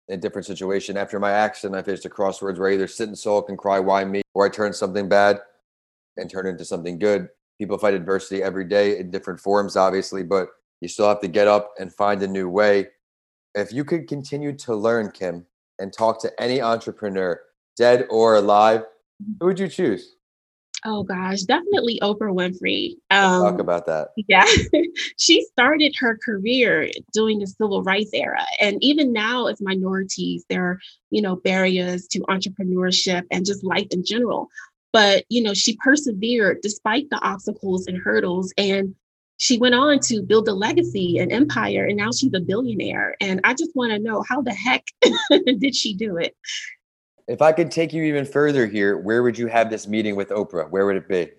In 0.09 0.15
a 0.15 0.17
different 0.17 0.45
situation. 0.45 0.97
After 0.97 1.17
my 1.17 1.31
accident, 1.31 1.77
I 1.77 1.81
faced 1.81 2.03
a 2.03 2.09
crossroads 2.09 2.59
where 2.59 2.69
I 2.69 2.73
either 2.73 2.87
sit 2.87 3.07
and 3.07 3.17
sulk 3.17 3.47
and 3.47 3.57
cry, 3.57 3.79
why 3.79 4.03
me, 4.03 4.21
or 4.33 4.45
I 4.45 4.49
turn 4.49 4.73
something 4.73 5.07
bad 5.07 5.39
and 6.17 6.29
turn 6.29 6.45
it 6.45 6.49
into 6.49 6.65
something 6.65 6.99
good. 6.99 7.29
People 7.57 7.77
fight 7.77 7.93
adversity 7.93 8.43
every 8.43 8.65
day 8.65 8.99
in 8.99 9.11
different 9.11 9.39
forms, 9.39 9.77
obviously, 9.77 10.21
but 10.21 10.49
you 10.81 10.89
still 10.89 11.07
have 11.07 11.21
to 11.21 11.29
get 11.29 11.47
up 11.47 11.71
and 11.79 11.93
find 11.93 12.21
a 12.21 12.27
new 12.27 12.49
way. 12.49 12.87
If 13.55 13.71
you 13.71 13.85
could 13.85 14.09
continue 14.09 14.51
to 14.57 14.75
learn, 14.75 15.09
Kym, 15.09 15.45
and 15.79 15.93
talk 15.93 16.21
to 16.23 16.41
any 16.41 16.61
entrepreneur, 16.61 17.39
dead 17.77 18.05
or 18.09 18.35
alive, 18.35 18.83
who 19.39 19.45
would 19.45 19.59
you 19.59 19.69
choose? 19.69 20.15
Oh 20.85 21.03
gosh, 21.03 21.41
definitely 21.41 21.97
Oprah 22.01 22.33
Winfrey. 22.33 22.95
Um, 23.09 23.41
talk 23.43 23.59
about 23.59 23.85
that. 23.85 24.09
Yeah, 24.27 24.45
she 25.17 25.43
started 25.45 25.93
her 25.99 26.19
career 26.23 26.89
during 27.13 27.39
the 27.39 27.47
civil 27.47 27.83
rights 27.83 28.11
era. 28.13 28.45
And 28.59 28.83
even 28.83 29.13
now, 29.13 29.47
as 29.47 29.61
minorities, 29.61 30.45
there 30.49 30.65
are, 30.65 30.79
you 31.09 31.21
know, 31.21 31.37
barriers 31.37 32.07
to 32.07 32.19
entrepreneurship 32.29 33.23
and 33.31 33.45
just 33.45 33.63
life 33.63 33.87
in 33.91 34.03
general. 34.03 34.49
But, 34.91 35.23
you 35.29 35.41
know, 35.41 35.53
she 35.53 35.77
persevered 35.77 36.59
despite 36.61 37.09
the 37.09 37.19
obstacles 37.19 37.87
and 37.87 37.97
hurdles. 37.97 38.53
And 38.57 38.93
she 39.37 39.57
went 39.57 39.75
on 39.75 39.99
to 39.99 40.21
build 40.21 40.47
a 40.47 40.53
legacy 40.53 41.17
and 41.17 41.31
empire. 41.31 41.85
And 41.85 41.97
now 41.97 42.11
she's 42.11 42.33
a 42.33 42.39
billionaire. 42.39 43.15
And 43.21 43.39
I 43.43 43.53
just 43.53 43.71
want 43.73 43.91
to 43.91 43.99
know 43.99 44.23
how 44.27 44.41
the 44.41 44.53
heck 44.53 44.83
did 45.59 45.75
she 45.75 45.95
do 45.95 46.17
it? 46.17 46.35
If 47.27 47.41
I 47.41 47.51
could 47.51 47.71
take 47.71 47.93
you 47.93 48.03
even 48.03 48.25
further 48.25 48.65
here, 48.67 48.97
where 48.97 49.23
would 49.23 49.37
you 49.37 49.47
have 49.47 49.69
this 49.69 49.87
meeting 49.87 50.15
with 50.15 50.29
Oprah? 50.29 50.69
Where 50.69 50.85
would 50.85 50.97
it 50.97 51.07
be? 51.07 51.29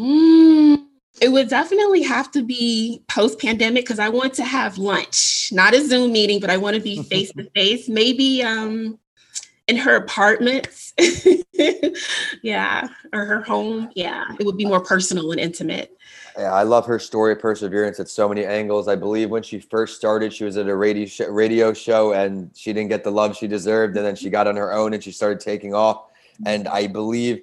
Mm, 0.00 0.84
it 1.20 1.28
would 1.28 1.48
definitely 1.48 2.02
have 2.02 2.30
to 2.32 2.42
be 2.42 3.02
post 3.08 3.38
pandemic 3.38 3.84
because 3.84 3.98
I 3.98 4.08
want 4.08 4.34
to 4.34 4.44
have 4.44 4.76
lunch, 4.78 5.48
not 5.52 5.74
a 5.74 5.80
Zoom 5.86 6.12
meeting, 6.12 6.40
but 6.40 6.50
I 6.50 6.56
want 6.56 6.76
to 6.76 6.82
be 6.82 7.02
face 7.10 7.32
to 7.32 7.48
face. 7.50 7.88
Maybe 7.88 8.42
um, 8.42 8.98
in 9.68 9.76
her 9.76 9.96
apartment, 9.96 10.68
yeah, 12.42 12.88
or 13.12 13.24
her 13.24 13.42
home. 13.42 13.90
Yeah, 13.94 14.24
it 14.38 14.46
would 14.46 14.56
be 14.56 14.64
more 14.64 14.80
personal 14.80 15.30
and 15.30 15.40
intimate. 15.40 15.96
Yeah, 16.36 16.52
I 16.52 16.64
love 16.64 16.84
her 16.86 16.98
story 16.98 17.32
of 17.32 17.38
perseverance 17.38 18.00
at 18.00 18.08
so 18.08 18.28
many 18.28 18.44
angles. 18.44 18.88
I 18.88 18.96
believe 18.96 19.30
when 19.30 19.42
she 19.42 19.60
first 19.60 19.96
started, 19.96 20.32
she 20.32 20.44
was 20.44 20.56
at 20.56 20.68
a 20.68 20.74
radio 20.74 21.06
show, 21.06 21.28
radio 21.28 21.72
show 21.72 22.12
and 22.12 22.50
she 22.56 22.72
didn't 22.72 22.88
get 22.88 23.04
the 23.04 23.10
love 23.12 23.36
she 23.36 23.46
deserved. 23.46 23.96
And 23.96 24.04
then 24.04 24.16
she 24.16 24.30
got 24.30 24.48
on 24.48 24.56
her 24.56 24.72
own 24.72 24.94
and 24.94 25.04
she 25.04 25.12
started 25.12 25.38
taking 25.38 25.74
off. 25.74 26.10
And 26.44 26.66
I 26.66 26.88
believe 26.88 27.42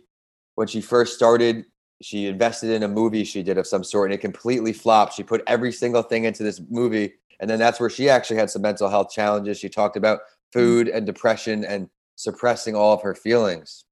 when 0.56 0.68
she 0.68 0.82
first 0.82 1.16
started, 1.16 1.66
she 2.02 2.28
invested 2.28 2.72
in 2.72 2.84
a 2.84 2.88
movie 2.88 3.24
she 3.24 3.44
did 3.44 3.58
of 3.58 3.66
some 3.66 3.84
sort 3.84 4.12
and 4.12 4.16
it 4.16 4.22
completely 4.22 4.74
flopped. 4.74 5.14
She 5.14 5.24
put 5.24 5.44
every 5.48 5.72
single 5.72 6.02
thing 6.02 6.26
into 6.26 6.44
this 6.44 6.60
movie. 6.70 7.14
And 7.40 7.50
then 7.50 7.60
that's 7.60 7.80
where 7.80 7.90
she 7.90 8.10
actually 8.10 8.38
had 8.38 8.50
some 8.50 8.62
mental 8.62 8.90
health 8.90 9.12
challenges. 9.12 9.58
She 9.58 9.70
talked 9.70 9.96
about 9.96 10.20
mm-hmm. 10.20 10.60
food 10.60 10.88
and 10.90 11.06
depression 11.06 11.64
and 11.64 11.90
suppressing 12.16 12.76
all 12.76 12.94
of 12.94 13.02
her 13.04 13.16
feelings. 13.16 13.86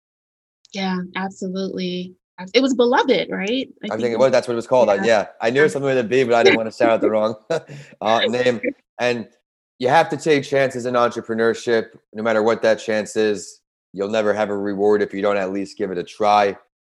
Yeah, 0.74 1.00
absolutely. 1.16 2.16
It 2.54 2.62
was 2.62 2.74
beloved, 2.74 3.28
right? 3.30 3.68
I 3.92 3.98
think 3.98 4.14
it 4.14 4.20
was. 4.20 4.32
That's 4.32 4.48
what 4.48 4.54
it 4.54 4.56
was 4.56 4.68
called. 4.68 4.90
I- 4.90 4.96
Yeah. 4.96 5.06
yeah, 5.06 5.28
I 5.42 5.50
knew 5.50 5.60
it 5.62 5.64
was 5.64 5.74
something 5.74 5.88
with 5.88 5.98
a 5.98 6.04
B, 6.08 6.24
but 6.24 6.34
I 6.36 6.44
didn't 6.44 6.56
want 6.58 6.72
to 6.72 6.78
shout 6.78 6.90
out 6.90 7.02
the 7.02 7.10
wrong 7.10 7.36
uh, 8.02 8.20
name. 8.30 8.62
And 9.00 9.28
you 9.78 9.90
have 9.90 10.10
to 10.10 10.18
take 10.18 10.44
chances 10.44 10.86
in 10.86 10.94
entrepreneurship, 10.94 11.88
no 12.14 12.24
matter 12.24 12.42
what 12.44 12.62
that 12.62 12.76
chance 12.80 13.16
is. 13.16 13.62
You'll 13.92 14.10
never 14.10 14.34
have 14.34 14.50
a 14.50 14.58
reward 14.58 15.02
if 15.02 15.14
you 15.14 15.22
don't 15.22 15.38
at 15.38 15.52
least 15.52 15.78
give 15.78 15.90
it 15.92 15.98
a 15.98 16.04
try. 16.04 16.56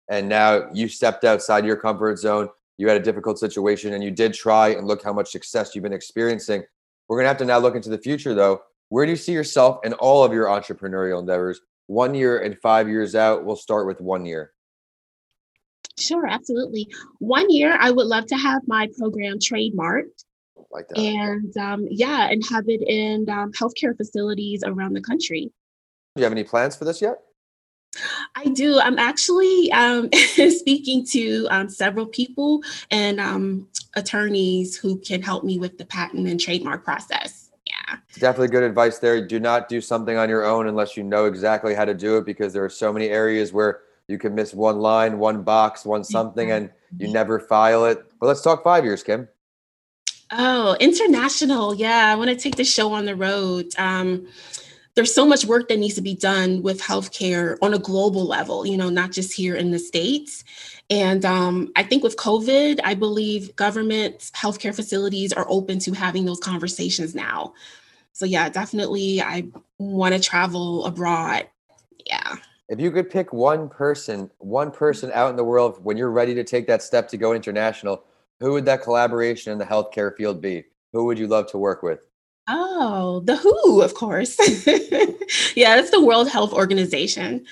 And 0.10 0.28
now 0.28 0.70
you 0.74 0.88
stepped 0.90 1.24
outside 1.24 1.66
your 1.66 1.78
comfort 1.78 2.20
zone. 2.20 2.50
You 2.78 2.88
had 2.88 2.98
a 2.98 3.04
difficult 3.04 3.40
situation, 3.40 3.94
and 3.94 4.04
you 4.04 4.12
did 4.12 4.34
try. 4.34 4.70
And 4.70 4.86
look 4.86 5.04
how 5.04 5.14
much 5.14 5.32
success 5.32 5.74
you've 5.74 5.84
been 5.84 5.94
experiencing. 5.94 6.64
We're 7.08 7.18
gonna 7.18 7.30
have 7.30 7.38
to 7.38 7.46
now 7.46 7.60
look 7.60 7.76
into 7.76 7.90
the 7.90 7.98
future, 7.98 8.34
though. 8.34 8.62
Where 8.90 9.06
do 9.06 9.12
you 9.12 9.16
see 9.16 9.32
yourself 9.32 9.80
in 9.86 9.94
all 9.94 10.24
of 10.24 10.34
your 10.34 10.48
entrepreneurial 10.48 11.20
endeavors? 11.20 11.62
One 11.92 12.16
year 12.16 12.40
and 12.40 12.58
five 12.60 12.88
years 12.88 13.16
out. 13.16 13.44
We'll 13.44 13.58
start 13.58 13.86
with 13.86 14.00
one 14.00 14.26
year. 14.26 14.54
Sure, 16.00 16.26
absolutely. 16.26 16.88
One 17.20 17.50
year, 17.50 17.76
I 17.78 17.92
would 17.92 18.08
love 18.08 18.28
to 18.28 18.38
have 18.38 18.62
my 18.66 18.88
program 18.98 19.40
trademarked. 19.40 20.24
Like 20.72 20.88
that. 20.88 20.98
and 20.98 21.58
um, 21.58 21.86
yeah, 21.90 22.30
and 22.30 22.42
have 22.50 22.64
it 22.70 22.82
in 22.82 23.30
um, 23.30 23.52
healthcare 23.52 23.98
facilities 23.98 24.64
around 24.66 24.94
the 24.94 25.02
country. 25.02 25.52
Do 26.16 26.22
you 26.22 26.24
have 26.24 26.32
any 26.32 26.46
plans 26.46 26.78
for 26.78 26.86
this 26.86 27.02
yet? 27.02 27.18
I 28.38 28.46
do. 28.46 28.80
I'm 28.80 28.98
actually 28.98 29.70
um, 29.74 30.10
speaking 30.14 31.06
to 31.08 31.46
um, 31.50 31.68
several 31.68 32.06
people 32.06 32.64
and 32.90 33.20
um, 33.20 33.68
attorneys 33.98 34.78
who 34.78 34.98
can 35.00 35.22
help 35.22 35.44
me 35.44 35.60
with 35.60 35.78
the 35.78 35.84
patent 35.84 36.26
and 36.26 36.40
trademark 36.40 36.86
process. 36.86 37.41
Definitely 38.16 38.50
good 38.50 38.64
advice 38.64 39.00
there. 39.00 39.26
Do 39.26 39.40
not 39.40 39.70
do 39.70 39.82
something 39.82 40.18
on 40.18 40.30
your 40.30 40.46
own 40.46 40.68
unless 40.68 40.98
you 40.98 41.04
know 41.04 41.26
exactly 41.26 41.74
how 41.74 41.86
to 41.86 41.94
do 41.94 42.18
it 42.18 42.26
because 42.26 42.54
there 42.54 42.64
are 42.64 42.70
so 42.70 42.92
many 42.92 43.10
areas 43.10 43.54
where 43.54 43.82
you 44.08 44.18
can 44.18 44.36
miss 44.36 44.54
one 44.54 44.80
line, 44.80 45.18
one 45.20 45.44
box, 45.44 45.86
one 45.86 46.04
something, 46.04 46.52
and 46.52 46.70
you 46.98 47.08
never 47.08 47.40
file 47.40 47.86
it. 47.86 48.04
But 48.20 48.28
let's 48.28 48.42
talk 48.42 48.64
five 48.64 48.84
years, 48.84 49.04
Kym. 49.04 49.28
Oh, 50.32 50.76
international. 50.80 51.76
Yeah, 51.76 52.08
I 52.08 52.16
want 52.16 52.30
to 52.30 52.36
take 52.36 52.56
the 52.56 52.64
show 52.64 52.94
on 52.94 53.06
the 53.06 53.16
road. 53.16 53.68
Um, 53.78 54.28
there's 54.96 55.14
so 55.14 55.26
much 55.26 55.46
work 55.46 55.70
that 55.70 55.80
needs 55.80 55.96
to 55.96 56.02
be 56.02 56.16
done 56.16 56.62
with 56.62 56.82
healthcare 56.82 57.58
on 57.62 57.74
a 57.74 57.80
global 57.80 58.26
level, 58.26 58.66
you 58.66 58.78
know, 58.78 58.90
not 58.90 59.12
just 59.12 59.34
here 59.34 59.56
in 59.56 59.72
the 59.72 59.80
States. 59.80 60.44
And 60.92 61.24
um, 61.24 61.72
I 61.78 61.84
think 61.84 62.04
with 62.04 62.18
COVID, 62.18 62.82
I 62.84 62.96
believe 62.96 63.56
government 63.56 64.30
healthcare 64.36 64.76
facilities 64.76 65.32
are 65.32 65.46
open 65.48 65.80
to 65.80 65.94
having 65.94 66.26
those 66.26 66.42
conversations 66.42 67.16
now. 67.16 67.54
So, 68.12 68.26
yeah, 68.26 68.50
definitely, 68.50 69.22
I 69.22 69.46
want 69.78 70.14
to 70.14 70.20
travel 70.20 70.86
abroad. 70.86 71.48
Yeah. 72.06 72.36
If 72.68 72.82
you 72.82 72.92
could 72.92 73.10
pick 73.10 73.32
one 73.32 73.70
person, 73.70 74.30
one 74.40 74.70
person 74.70 75.12
out 75.14 75.30
in 75.30 75.38
the 75.38 75.46
world 75.46 75.80
when 75.82 75.96
you're 75.96 76.12
ready 76.12 76.36
to 76.36 76.44
take 76.44 76.68
that 76.68 76.84
step 76.84 77.08
to 77.10 77.18
go 77.18 77.32
international, 77.32 78.04
who 78.42 78.52
would 78.52 78.66
that 78.66 78.84
collaboration 78.84 79.54
in 79.54 79.60
the 79.60 79.66
healthcare 79.66 80.14
field 80.16 80.42
be? 80.42 80.66
Who 80.92 81.06
would 81.06 81.18
you 81.18 81.28
love 81.28 81.50
to 81.52 81.58
work 81.58 81.84
with? 81.84 82.00
Oh, 82.50 83.22
the 83.24 83.38
WHO, 83.38 83.82
of 83.82 83.94
course. 83.94 84.38
yeah, 85.56 85.78
it's 85.78 85.92
the 85.92 86.04
World 86.04 86.28
Health 86.28 86.52
Organization. 86.52 87.46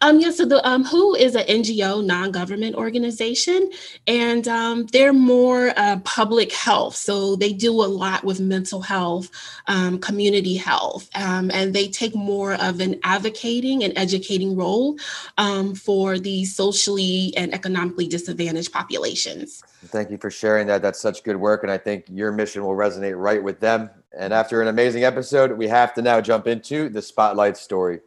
Um, 0.00 0.20
yeah, 0.20 0.30
so 0.30 0.44
the 0.44 0.66
um, 0.68 0.84
WHO 0.84 1.14
is 1.14 1.34
an 1.34 1.46
NGO, 1.46 2.04
non-government 2.04 2.76
organization, 2.76 3.70
and 4.06 4.46
um, 4.48 4.86
they're 4.86 5.12
more 5.12 5.72
uh, 5.76 5.98
public 6.04 6.52
health. 6.52 6.96
So 6.96 7.36
they 7.36 7.52
do 7.52 7.72
a 7.72 7.86
lot 7.86 8.24
with 8.24 8.40
mental 8.40 8.80
health, 8.80 9.30
um, 9.66 9.98
community 9.98 10.56
health, 10.56 11.08
um, 11.14 11.50
and 11.52 11.74
they 11.74 11.88
take 11.88 12.14
more 12.14 12.54
of 12.54 12.80
an 12.80 13.00
advocating 13.04 13.84
and 13.84 13.92
educating 13.96 14.56
role 14.56 14.96
um, 15.38 15.74
for 15.74 16.18
the 16.18 16.44
socially 16.44 17.32
and 17.36 17.52
economically 17.54 18.08
disadvantaged 18.08 18.72
populations. 18.72 19.62
Thank 19.86 20.10
you 20.10 20.18
for 20.18 20.30
sharing 20.30 20.66
that. 20.68 20.82
That's 20.82 21.00
such 21.00 21.22
good 21.22 21.36
work. 21.36 21.62
And 21.62 21.70
I 21.70 21.78
think 21.78 22.06
your 22.08 22.32
mission 22.32 22.64
will 22.64 22.74
resonate 22.74 23.20
right 23.20 23.42
with 23.42 23.60
them. 23.60 23.90
And 24.16 24.32
after 24.32 24.62
an 24.62 24.68
amazing 24.68 25.04
episode, 25.04 25.52
we 25.52 25.68
have 25.68 25.94
to 25.94 26.02
now 26.02 26.20
jump 26.20 26.46
into 26.46 26.88
the 26.88 27.02
spotlight 27.02 27.56
story. 27.56 28.00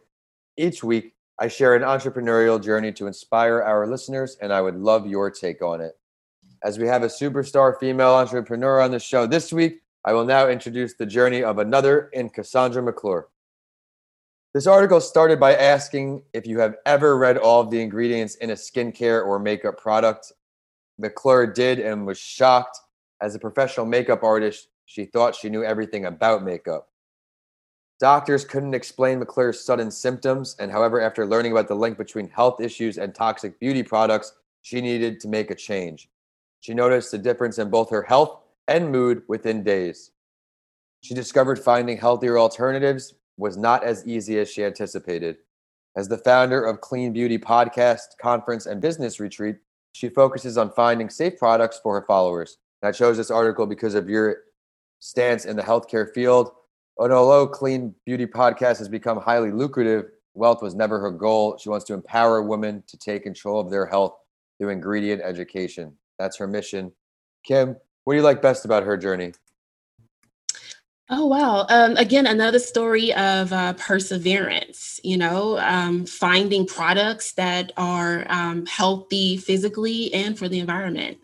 Each 0.56 0.82
week, 0.82 1.14
I 1.40 1.46
share 1.46 1.74
an 1.74 1.82
entrepreneurial 1.82 2.62
journey 2.62 2.92
to 2.94 3.06
inspire 3.06 3.62
our 3.62 3.86
listeners, 3.86 4.36
and 4.40 4.52
I 4.52 4.60
would 4.60 4.76
love 4.76 5.06
your 5.06 5.30
take 5.30 5.62
on 5.62 5.80
it. 5.80 5.96
As 6.64 6.78
we 6.78 6.88
have 6.88 7.04
a 7.04 7.08
superstar 7.08 7.78
female 7.78 8.10
entrepreneur 8.10 8.80
on 8.80 8.90
the 8.90 8.98
show 8.98 9.24
this 9.26 9.52
week, 9.52 9.80
I 10.04 10.12
will 10.14 10.24
now 10.24 10.48
introduce 10.48 10.94
the 10.94 11.06
journey 11.06 11.44
of 11.44 11.58
another 11.58 12.08
in 12.12 12.28
Cassandra 12.30 12.82
McClure. 12.82 13.28
This 14.52 14.66
article 14.66 15.00
started 15.00 15.38
by 15.38 15.54
asking 15.54 16.22
if 16.32 16.44
you 16.44 16.58
have 16.58 16.74
ever 16.86 17.16
read 17.16 17.36
all 17.36 17.60
of 17.60 17.70
the 17.70 17.80
ingredients 17.80 18.34
in 18.36 18.50
a 18.50 18.54
skincare 18.54 19.24
or 19.24 19.38
makeup 19.38 19.78
product 19.78 20.32
McClure 20.98 21.46
did 21.46 21.78
and 21.78 22.04
was 22.04 22.18
shocked. 22.18 22.78
As 23.20 23.34
a 23.34 23.38
professional 23.38 23.86
makeup 23.86 24.24
artist, 24.24 24.68
she 24.86 25.04
thought 25.04 25.36
she 25.36 25.50
knew 25.50 25.62
everything 25.62 26.06
about 26.06 26.42
makeup. 26.42 26.87
Doctors 28.00 28.44
couldn't 28.44 28.74
explain 28.74 29.18
McClure's 29.18 29.64
sudden 29.64 29.90
symptoms, 29.90 30.54
and 30.60 30.70
however, 30.70 31.00
after 31.00 31.26
learning 31.26 31.52
about 31.52 31.66
the 31.66 31.74
link 31.74 31.98
between 31.98 32.30
health 32.30 32.60
issues 32.60 32.96
and 32.96 33.12
toxic 33.12 33.58
beauty 33.58 33.82
products, 33.82 34.34
she 34.62 34.80
needed 34.80 35.18
to 35.20 35.28
make 35.28 35.50
a 35.50 35.54
change. 35.54 36.08
She 36.60 36.74
noticed 36.74 37.12
a 37.14 37.18
difference 37.18 37.58
in 37.58 37.70
both 37.70 37.90
her 37.90 38.02
health 38.02 38.40
and 38.68 38.92
mood 38.92 39.22
within 39.26 39.64
days. 39.64 40.12
She 41.00 41.14
discovered 41.14 41.58
finding 41.58 41.96
healthier 41.96 42.38
alternatives 42.38 43.14
was 43.36 43.56
not 43.56 43.82
as 43.82 44.06
easy 44.06 44.38
as 44.38 44.50
she 44.50 44.64
anticipated. 44.64 45.38
As 45.96 46.08
the 46.08 46.18
founder 46.18 46.64
of 46.64 46.80
Clean 46.80 47.12
Beauty 47.12 47.38
Podcast, 47.38 48.18
Conference, 48.20 48.66
and 48.66 48.80
Business 48.80 49.18
Retreat, 49.18 49.56
she 49.92 50.08
focuses 50.08 50.56
on 50.56 50.70
finding 50.72 51.10
safe 51.10 51.36
products 51.36 51.80
for 51.82 51.98
her 51.98 52.06
followers. 52.06 52.58
And 52.82 52.88
I 52.88 52.92
chose 52.92 53.16
this 53.16 53.30
article 53.30 53.66
because 53.66 53.94
of 53.94 54.08
your 54.08 54.36
stance 55.00 55.44
in 55.44 55.56
the 55.56 55.62
healthcare 55.62 56.12
field 56.12 56.52
and 57.04 57.12
although 57.12 57.46
Clean 57.46 57.94
Beauty 58.04 58.26
Podcast 58.26 58.78
has 58.78 58.88
become 58.88 59.20
highly 59.20 59.52
lucrative, 59.52 60.06
wealth 60.34 60.62
was 60.62 60.74
never 60.74 60.98
her 60.98 61.10
goal. 61.10 61.56
She 61.58 61.68
wants 61.68 61.84
to 61.86 61.94
empower 61.94 62.42
women 62.42 62.82
to 62.86 62.96
take 62.96 63.22
control 63.22 63.60
of 63.60 63.70
their 63.70 63.86
health 63.86 64.14
through 64.58 64.70
ingredient 64.70 65.22
education. 65.22 65.96
That's 66.18 66.36
her 66.38 66.46
mission. 66.46 66.92
Kim, 67.44 67.76
what 68.04 68.14
do 68.14 68.16
you 68.16 68.24
like 68.24 68.42
best 68.42 68.64
about 68.64 68.82
her 68.82 68.96
journey? 68.96 69.32
Oh, 71.10 71.26
wow. 71.26 71.64
Um, 71.70 71.96
again, 71.96 72.26
another 72.26 72.58
story 72.58 73.14
of 73.14 73.50
uh, 73.50 73.72
perseverance, 73.74 75.00
you 75.02 75.16
know, 75.16 75.58
um, 75.58 76.04
finding 76.04 76.66
products 76.66 77.32
that 77.32 77.72
are 77.78 78.26
um, 78.28 78.66
healthy 78.66 79.38
physically 79.38 80.12
and 80.12 80.38
for 80.38 80.48
the 80.48 80.58
environment 80.58 81.16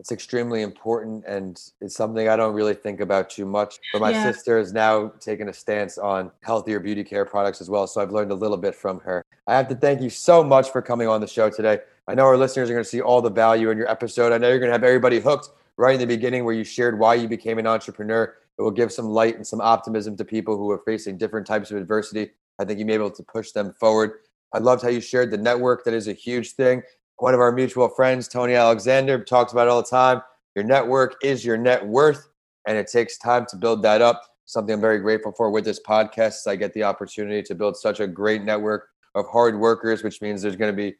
it's 0.00 0.12
extremely 0.12 0.62
important 0.62 1.24
and 1.26 1.60
it's 1.82 1.94
something 1.94 2.26
I 2.26 2.34
don't 2.34 2.54
really 2.54 2.72
think 2.72 3.00
about 3.00 3.28
too 3.28 3.44
much. 3.44 3.78
But 3.92 4.00
my 4.00 4.10
yeah. 4.10 4.32
sister 4.32 4.58
is 4.58 4.72
now 4.72 5.12
taking 5.20 5.50
a 5.50 5.52
stance 5.52 5.98
on 5.98 6.30
healthier 6.40 6.80
beauty 6.80 7.04
care 7.04 7.26
products 7.26 7.60
as 7.60 7.68
well. 7.68 7.86
So 7.86 8.00
I've 8.00 8.10
learned 8.10 8.32
a 8.32 8.34
little 8.34 8.56
bit 8.56 8.74
from 8.74 9.00
her. 9.00 9.22
I 9.46 9.54
have 9.54 9.68
to 9.68 9.74
thank 9.74 10.00
you 10.00 10.08
so 10.08 10.42
much 10.42 10.70
for 10.70 10.80
coming 10.80 11.06
on 11.06 11.20
the 11.20 11.26
show 11.26 11.50
today. 11.50 11.80
I 12.08 12.14
know 12.14 12.24
our 12.24 12.38
listeners 12.38 12.70
are 12.70 12.72
going 12.72 12.82
to 12.82 12.88
see 12.88 13.02
all 13.02 13.20
the 13.20 13.30
value 13.30 13.68
in 13.68 13.76
your 13.76 13.90
episode. 13.90 14.32
I 14.32 14.38
know 14.38 14.48
you're 14.48 14.58
going 14.58 14.70
to 14.70 14.74
have 14.74 14.84
everybody 14.84 15.20
hooked 15.20 15.50
right 15.76 15.94
in 15.94 16.00
the 16.00 16.06
beginning 16.06 16.46
where 16.46 16.54
you 16.54 16.64
shared 16.64 16.98
why 16.98 17.14
you 17.14 17.28
became 17.28 17.58
an 17.58 17.66
entrepreneur. 17.66 18.36
It 18.58 18.62
will 18.62 18.70
give 18.70 18.90
some 18.92 19.10
light 19.10 19.36
and 19.36 19.46
some 19.46 19.60
optimism 19.60 20.16
to 20.16 20.24
people 20.24 20.56
who 20.56 20.70
are 20.70 20.82
facing 20.86 21.18
different 21.18 21.46
types 21.46 21.70
of 21.70 21.76
adversity. 21.76 22.30
I 22.58 22.64
think 22.64 22.78
you 22.78 22.86
may 22.86 22.96
be 22.96 23.02
able 23.04 23.10
to 23.10 23.22
push 23.22 23.52
them 23.52 23.74
forward. 23.74 24.20
I 24.54 24.58
loved 24.58 24.82
how 24.82 24.88
you 24.88 25.00
shared 25.02 25.30
the 25.30 25.38
network. 25.38 25.84
That 25.84 25.94
is 25.94 26.08
a 26.08 26.14
huge 26.14 26.52
thing 26.52 26.82
one 27.20 27.34
of 27.34 27.40
our 27.40 27.52
mutual 27.52 27.88
friends, 27.88 28.28
Tony 28.28 28.54
Alexander, 28.54 29.22
talks 29.22 29.52
about 29.52 29.68
all 29.68 29.82
the 29.82 29.88
time. 29.88 30.22
Your 30.56 30.64
network 30.64 31.16
is 31.22 31.44
your 31.44 31.58
net 31.58 31.86
worth, 31.86 32.28
and 32.66 32.78
it 32.78 32.88
takes 32.90 33.18
time 33.18 33.44
to 33.50 33.56
build 33.56 33.82
that 33.82 34.00
up. 34.00 34.22
Something 34.46 34.74
I'm 34.74 34.80
very 34.80 34.98
grateful 34.98 35.32
for 35.32 35.50
with 35.50 35.64
this 35.64 35.80
podcast. 35.80 36.28
is 36.28 36.46
I 36.46 36.56
get 36.56 36.72
the 36.72 36.82
opportunity 36.82 37.42
to 37.42 37.54
build 37.54 37.76
such 37.76 38.00
a 38.00 38.06
great 38.06 38.42
network 38.42 38.88
of 39.14 39.26
hard 39.28 39.58
workers, 39.58 40.02
which 40.02 40.22
means 40.22 40.40
there's 40.40 40.56
going 40.56 40.72
to 40.72 40.76
be 40.76 40.88
a 40.88 40.94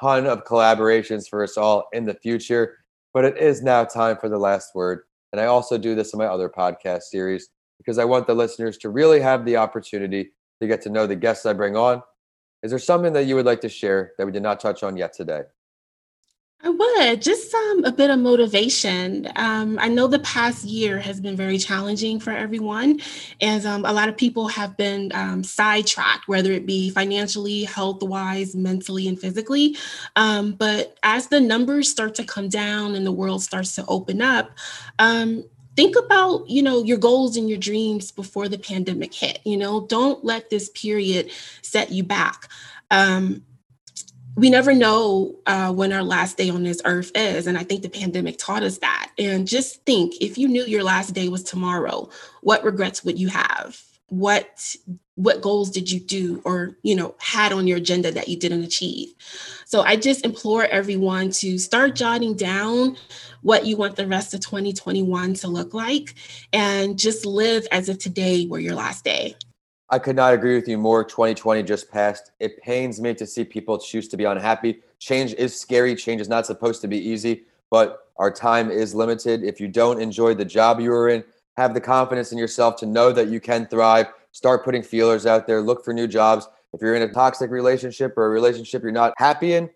ton 0.00 0.26
of 0.26 0.44
collaborations 0.44 1.28
for 1.28 1.42
us 1.42 1.56
all 1.56 1.84
in 1.92 2.04
the 2.04 2.14
future. 2.14 2.78
But 3.14 3.24
it 3.24 3.38
is 3.38 3.62
now 3.62 3.84
time 3.84 4.16
for 4.16 4.28
the 4.28 4.38
last 4.38 4.74
word. 4.74 5.02
And 5.32 5.40
I 5.40 5.46
also 5.46 5.78
do 5.78 5.94
this 5.94 6.12
in 6.12 6.18
my 6.18 6.26
other 6.26 6.48
podcast 6.48 7.02
series 7.02 7.48
because 7.78 7.98
I 7.98 8.04
want 8.04 8.26
the 8.26 8.34
listeners 8.34 8.76
to 8.78 8.90
really 8.90 9.20
have 9.20 9.44
the 9.44 9.56
opportunity 9.56 10.32
to 10.60 10.66
get 10.66 10.82
to 10.82 10.90
know 10.90 11.06
the 11.06 11.16
guests 11.16 11.46
I 11.46 11.52
bring 11.52 11.76
on. 11.76 12.02
Is 12.62 12.70
there 12.70 12.78
something 12.78 13.12
that 13.14 13.24
you 13.24 13.36
would 13.36 13.46
like 13.46 13.60
to 13.62 13.68
share 13.68 14.12
that 14.18 14.26
we 14.26 14.32
did 14.32 14.42
not 14.42 14.60
touch 14.60 14.82
on 14.82 14.96
yet 14.96 15.14
today? 15.14 15.42
I 16.62 16.68
would 16.68 17.22
just 17.22 17.54
um, 17.54 17.84
a 17.84 17.92
bit 17.92 18.10
of 18.10 18.18
motivation. 18.18 19.26
Um, 19.36 19.78
I 19.80 19.88
know 19.88 20.06
the 20.06 20.18
past 20.18 20.64
year 20.64 20.98
has 20.98 21.18
been 21.18 21.34
very 21.34 21.56
challenging 21.56 22.20
for 22.20 22.32
everyone, 22.32 23.00
and 23.40 23.64
um, 23.64 23.86
a 23.86 23.92
lot 23.92 24.10
of 24.10 24.16
people 24.18 24.46
have 24.48 24.76
been 24.76 25.10
um, 25.14 25.42
sidetracked, 25.42 26.28
whether 26.28 26.52
it 26.52 26.66
be 26.66 26.90
financially, 26.90 27.64
health 27.64 28.02
wise, 28.02 28.54
mentally, 28.54 29.08
and 29.08 29.18
physically. 29.18 29.74
Um, 30.16 30.52
but 30.52 30.98
as 31.02 31.28
the 31.28 31.40
numbers 31.40 31.88
start 31.88 32.14
to 32.16 32.24
come 32.24 32.50
down 32.50 32.94
and 32.94 33.06
the 33.06 33.12
world 33.12 33.42
starts 33.42 33.74
to 33.76 33.86
open 33.86 34.20
up, 34.20 34.50
um, 34.98 35.44
think 35.76 35.96
about 35.96 36.46
you 36.50 36.62
know 36.62 36.82
your 36.82 36.98
goals 36.98 37.38
and 37.38 37.48
your 37.48 37.58
dreams 37.58 38.10
before 38.10 38.48
the 38.48 38.58
pandemic 38.58 39.14
hit 39.14 39.38
you 39.44 39.56
know 39.56 39.86
don't 39.86 40.24
let 40.24 40.50
this 40.50 40.68
period 40.70 41.30
set 41.62 41.92
you 41.92 42.02
back 42.02 42.48
um, 42.90 43.42
we 44.36 44.50
never 44.50 44.74
know 44.74 45.34
uh, 45.46 45.72
when 45.72 45.92
our 45.92 46.02
last 46.02 46.36
day 46.36 46.50
on 46.50 46.62
this 46.62 46.80
earth 46.84 47.10
is. 47.14 47.46
And 47.46 47.58
I 47.58 47.64
think 47.64 47.82
the 47.82 47.88
pandemic 47.88 48.38
taught 48.38 48.62
us 48.62 48.78
that. 48.78 49.10
And 49.18 49.46
just 49.46 49.84
think 49.84 50.14
if 50.20 50.38
you 50.38 50.48
knew 50.48 50.64
your 50.64 50.84
last 50.84 51.14
day 51.14 51.28
was 51.28 51.42
tomorrow, 51.42 52.08
what 52.42 52.64
regrets 52.64 53.04
would 53.04 53.18
you 53.18 53.28
have? 53.28 53.80
What 54.08 54.76
what 55.20 55.42
goals 55.42 55.70
did 55.70 55.90
you 55.90 56.00
do 56.00 56.40
or 56.44 56.76
you 56.82 56.96
know 56.96 57.14
had 57.18 57.52
on 57.52 57.66
your 57.66 57.76
agenda 57.76 58.10
that 58.10 58.28
you 58.28 58.38
didn't 58.38 58.64
achieve 58.64 59.12
so 59.66 59.82
i 59.82 59.94
just 59.94 60.24
implore 60.24 60.64
everyone 60.64 61.30
to 61.30 61.58
start 61.58 61.94
jotting 61.94 62.34
down 62.34 62.96
what 63.42 63.66
you 63.66 63.76
want 63.76 63.96
the 63.96 64.06
rest 64.06 64.32
of 64.32 64.40
2021 64.40 65.34
to 65.34 65.46
look 65.46 65.74
like 65.74 66.14
and 66.54 66.98
just 66.98 67.26
live 67.26 67.66
as 67.70 67.90
if 67.90 67.98
today 67.98 68.46
were 68.46 68.58
your 68.58 68.74
last 68.74 69.04
day 69.04 69.36
I 69.92 69.98
could 69.98 70.14
not 70.14 70.32
agree 70.32 70.54
with 70.54 70.68
you 70.68 70.78
more. 70.78 71.02
2020 71.02 71.64
just 71.64 71.90
passed. 71.90 72.30
It 72.38 72.62
pains 72.62 73.00
me 73.00 73.12
to 73.14 73.26
see 73.26 73.44
people 73.44 73.76
choose 73.76 74.06
to 74.08 74.16
be 74.16 74.24
unhappy. 74.24 74.82
Change 75.00 75.34
is 75.34 75.58
scary. 75.58 75.96
Change 75.96 76.20
is 76.20 76.28
not 76.28 76.46
supposed 76.46 76.80
to 76.82 76.88
be 76.88 76.98
easy, 76.98 77.42
but 77.70 78.06
our 78.16 78.30
time 78.30 78.70
is 78.70 78.94
limited. 78.94 79.42
If 79.42 79.60
you 79.60 79.66
don't 79.66 80.00
enjoy 80.00 80.34
the 80.34 80.44
job 80.44 80.78
you 80.78 80.92
are 80.92 81.08
in, 81.08 81.24
have 81.56 81.74
the 81.74 81.80
confidence 81.80 82.30
in 82.30 82.38
yourself 82.38 82.76
to 82.76 82.86
know 82.86 83.10
that 83.10 83.28
you 83.28 83.40
can 83.40 83.66
thrive. 83.66 84.06
Start 84.30 84.64
putting 84.64 84.82
feelers 84.82 85.26
out 85.26 85.48
there. 85.48 85.60
Look 85.60 85.84
for 85.84 85.92
new 85.92 86.06
jobs. 86.06 86.46
If 86.72 86.80
you're 86.80 86.94
in 86.94 87.02
a 87.02 87.12
toxic 87.12 87.50
relationship 87.50 88.16
or 88.16 88.26
a 88.26 88.28
relationship 88.28 88.82
you're 88.82 88.92
not 88.92 89.12
happy 89.18 89.54
in, 89.54 89.68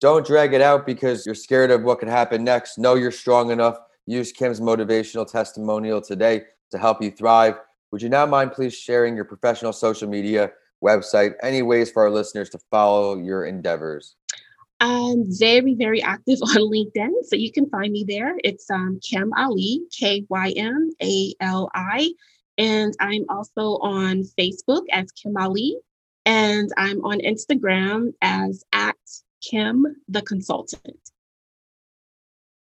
don't 0.00 0.26
drag 0.26 0.52
it 0.52 0.60
out 0.60 0.84
because 0.84 1.24
you're 1.24 1.34
scared 1.34 1.70
of 1.70 1.82
what 1.82 2.00
could 2.00 2.08
happen 2.08 2.44
next. 2.44 2.76
Know 2.76 2.96
you're 2.96 3.10
strong 3.10 3.50
enough. 3.50 3.78
Use 4.06 4.30
Kym's 4.30 4.60
motivational 4.60 5.26
testimonial 5.26 6.02
today 6.02 6.42
to 6.70 6.78
help 6.78 7.02
you 7.02 7.10
thrive. 7.10 7.54
Would 7.94 8.02
you 8.02 8.08
now 8.08 8.26
mind 8.26 8.50
please 8.50 8.74
sharing 8.74 9.14
your 9.14 9.24
professional 9.24 9.72
social 9.72 10.08
media 10.08 10.50
website, 10.82 11.34
any 11.44 11.62
ways 11.62 11.92
for 11.92 12.02
our 12.02 12.10
listeners 12.10 12.50
to 12.50 12.58
follow 12.68 13.16
your 13.16 13.44
endeavors? 13.44 14.16
I'm 14.80 15.26
very, 15.28 15.76
very 15.76 16.02
active 16.02 16.38
on 16.42 16.56
LinkedIn. 16.56 17.12
So 17.22 17.36
you 17.36 17.52
can 17.52 17.70
find 17.70 17.92
me 17.92 18.04
there. 18.08 18.34
It's 18.42 18.68
um, 18.68 18.98
Kym 18.98 19.30
Ali, 19.36 19.82
K 19.96 20.26
Y 20.28 20.54
M 20.56 20.90
A 21.00 21.34
L 21.38 21.70
I. 21.72 22.12
And 22.58 22.92
I'm 22.98 23.26
also 23.28 23.78
on 23.78 24.24
Facebook 24.36 24.86
as 24.90 25.12
Kym 25.12 25.34
Ali. 25.38 25.76
And 26.26 26.72
I'm 26.76 26.98
on 27.04 27.20
Instagram 27.20 28.12
as 28.22 28.64
at 28.72 28.96
Kym 29.40 29.84
the 30.08 30.22
Consultant. 30.22 30.98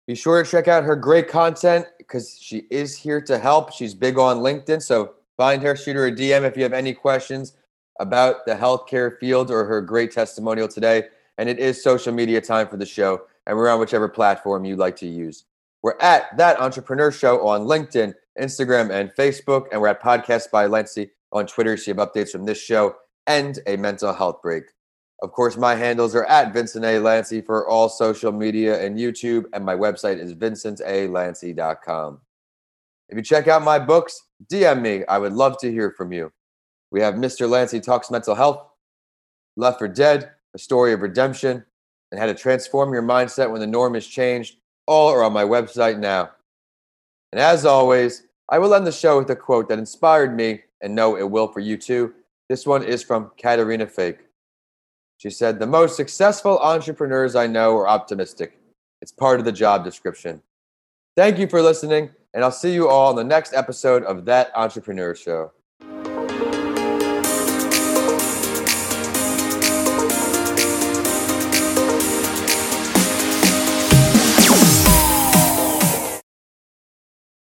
Be 0.07 0.15
sure 0.15 0.43
to 0.43 0.51
check 0.51 0.67
out 0.67 0.83
her 0.83 0.97
great 0.97 1.29
content 1.29 1.85
because 1.99 2.37
she 2.37 2.63
is 2.69 2.97
here 2.97 3.21
to 3.21 3.37
help. 3.37 3.71
She's 3.71 3.93
big 3.93 4.19
on 4.19 4.39
LinkedIn. 4.39 4.81
So 4.81 5.13
Find 5.37 5.61
her, 5.63 5.75
shoot 5.75 5.95
her 5.95 6.07
a 6.07 6.11
DM 6.11 6.43
if 6.43 6.55
you 6.55 6.63
have 6.63 6.73
any 6.73 6.93
questions 6.93 7.53
about 7.99 8.45
the 8.45 8.55
healthcare 8.55 9.17
field 9.19 9.51
or 9.51 9.65
her 9.65 9.81
great 9.81 10.11
testimonial 10.11 10.67
today. 10.67 11.03
And 11.37 11.49
it 11.49 11.59
is 11.59 11.83
social 11.83 12.13
media 12.13 12.41
time 12.41 12.67
for 12.67 12.77
the 12.77 12.85
show, 12.85 13.21
and 13.47 13.57
we're 13.57 13.69
on 13.69 13.79
whichever 13.79 14.09
platform 14.09 14.65
you'd 14.65 14.79
like 14.79 14.95
to 14.97 15.07
use. 15.07 15.45
We're 15.81 15.97
at 15.99 16.37
That 16.37 16.59
Entrepreneur 16.59 17.11
Show 17.11 17.47
on 17.47 17.61
LinkedIn, 17.61 18.13
Instagram, 18.39 18.91
and 18.91 19.11
Facebook, 19.11 19.65
and 19.71 19.81
we're 19.81 19.87
at 19.87 20.01
Podcast 20.01 20.51
by 20.51 20.67
Lanci 20.67 21.09
on 21.31 21.47
Twitter. 21.47 21.75
So 21.77 21.91
you 21.91 21.97
have 21.97 22.09
updates 22.09 22.29
from 22.31 22.45
this 22.45 22.61
show 22.61 22.95
and 23.25 23.59
a 23.65 23.77
mental 23.77 24.13
health 24.13 24.41
break. 24.41 24.63
Of 25.21 25.31
course, 25.31 25.55
my 25.55 25.75
handles 25.75 26.15
are 26.15 26.25
at 26.25 26.53
Vincent 26.53 26.83
A. 26.83 26.99
Lanci 26.99 27.45
for 27.45 27.67
all 27.67 27.89
social 27.89 28.31
media 28.31 28.83
and 28.83 28.97
YouTube, 28.97 29.45
and 29.53 29.63
my 29.63 29.75
website 29.75 30.19
is 30.19 30.33
vincentalanci.com. 30.33 32.21
If 33.11 33.17
you 33.17 33.23
check 33.23 33.49
out 33.49 33.61
my 33.61 33.77
books, 33.77 34.23
DM 34.49 34.81
me. 34.81 35.03
I 35.05 35.17
would 35.17 35.33
love 35.33 35.57
to 35.59 35.69
hear 35.69 35.91
from 35.91 36.13
you. 36.13 36.31
We 36.91 37.01
have 37.01 37.15
Mr. 37.15 37.47
Lanci 37.47 37.83
Talks 37.83 38.09
Mental 38.09 38.35
Health, 38.35 38.65
Left 39.57 39.79
for 39.79 39.89
Dead, 39.89 40.31
A 40.53 40.57
Story 40.57 40.93
of 40.93 41.01
Redemption, 41.01 41.65
and 42.11 42.19
How 42.19 42.25
to 42.25 42.33
Transform 42.33 42.93
Your 42.93 43.03
Mindset 43.03 43.51
When 43.51 43.59
the 43.59 43.67
Norm 43.67 43.97
is 43.97 44.07
Changed. 44.07 44.55
All 44.87 45.09
are 45.09 45.23
on 45.23 45.33
my 45.33 45.43
website 45.43 45.99
now. 45.99 46.31
And 47.33 47.41
as 47.41 47.65
always, 47.65 48.23
I 48.47 48.59
will 48.59 48.73
end 48.73 48.87
the 48.87 48.93
show 48.93 49.19
with 49.19 49.29
a 49.29 49.35
quote 49.35 49.67
that 49.67 49.79
inspired 49.79 50.33
me 50.33 50.61
and 50.81 50.95
know 50.95 51.17
it 51.17 51.29
will 51.29 51.49
for 51.49 51.59
you 51.59 51.75
too. 51.75 52.13
This 52.47 52.65
one 52.65 52.83
is 52.83 53.03
from 53.03 53.31
Caterina 53.37 53.87
Fake. 53.87 54.19
She 55.17 55.29
said, 55.29 55.59
The 55.59 55.67
most 55.67 55.97
successful 55.97 56.59
entrepreneurs 56.59 57.35
I 57.35 57.47
know 57.47 57.75
are 57.75 57.89
optimistic. 57.89 58.57
It's 59.01 59.11
part 59.11 59.39
of 59.39 59.45
the 59.45 59.51
job 59.51 59.83
description. 59.83 60.41
Thank 61.17 61.39
you 61.39 61.47
for 61.47 61.61
listening 61.61 62.11
and 62.33 62.43
I'll 62.43 62.51
see 62.51 62.73
you 62.73 62.87
all 62.87 63.09
in 63.11 63.15
the 63.15 63.23
next 63.23 63.53
episode 63.53 64.03
of 64.03 64.25
That 64.25 64.51
Entrepreneur 64.55 65.15
Show. 65.15 65.51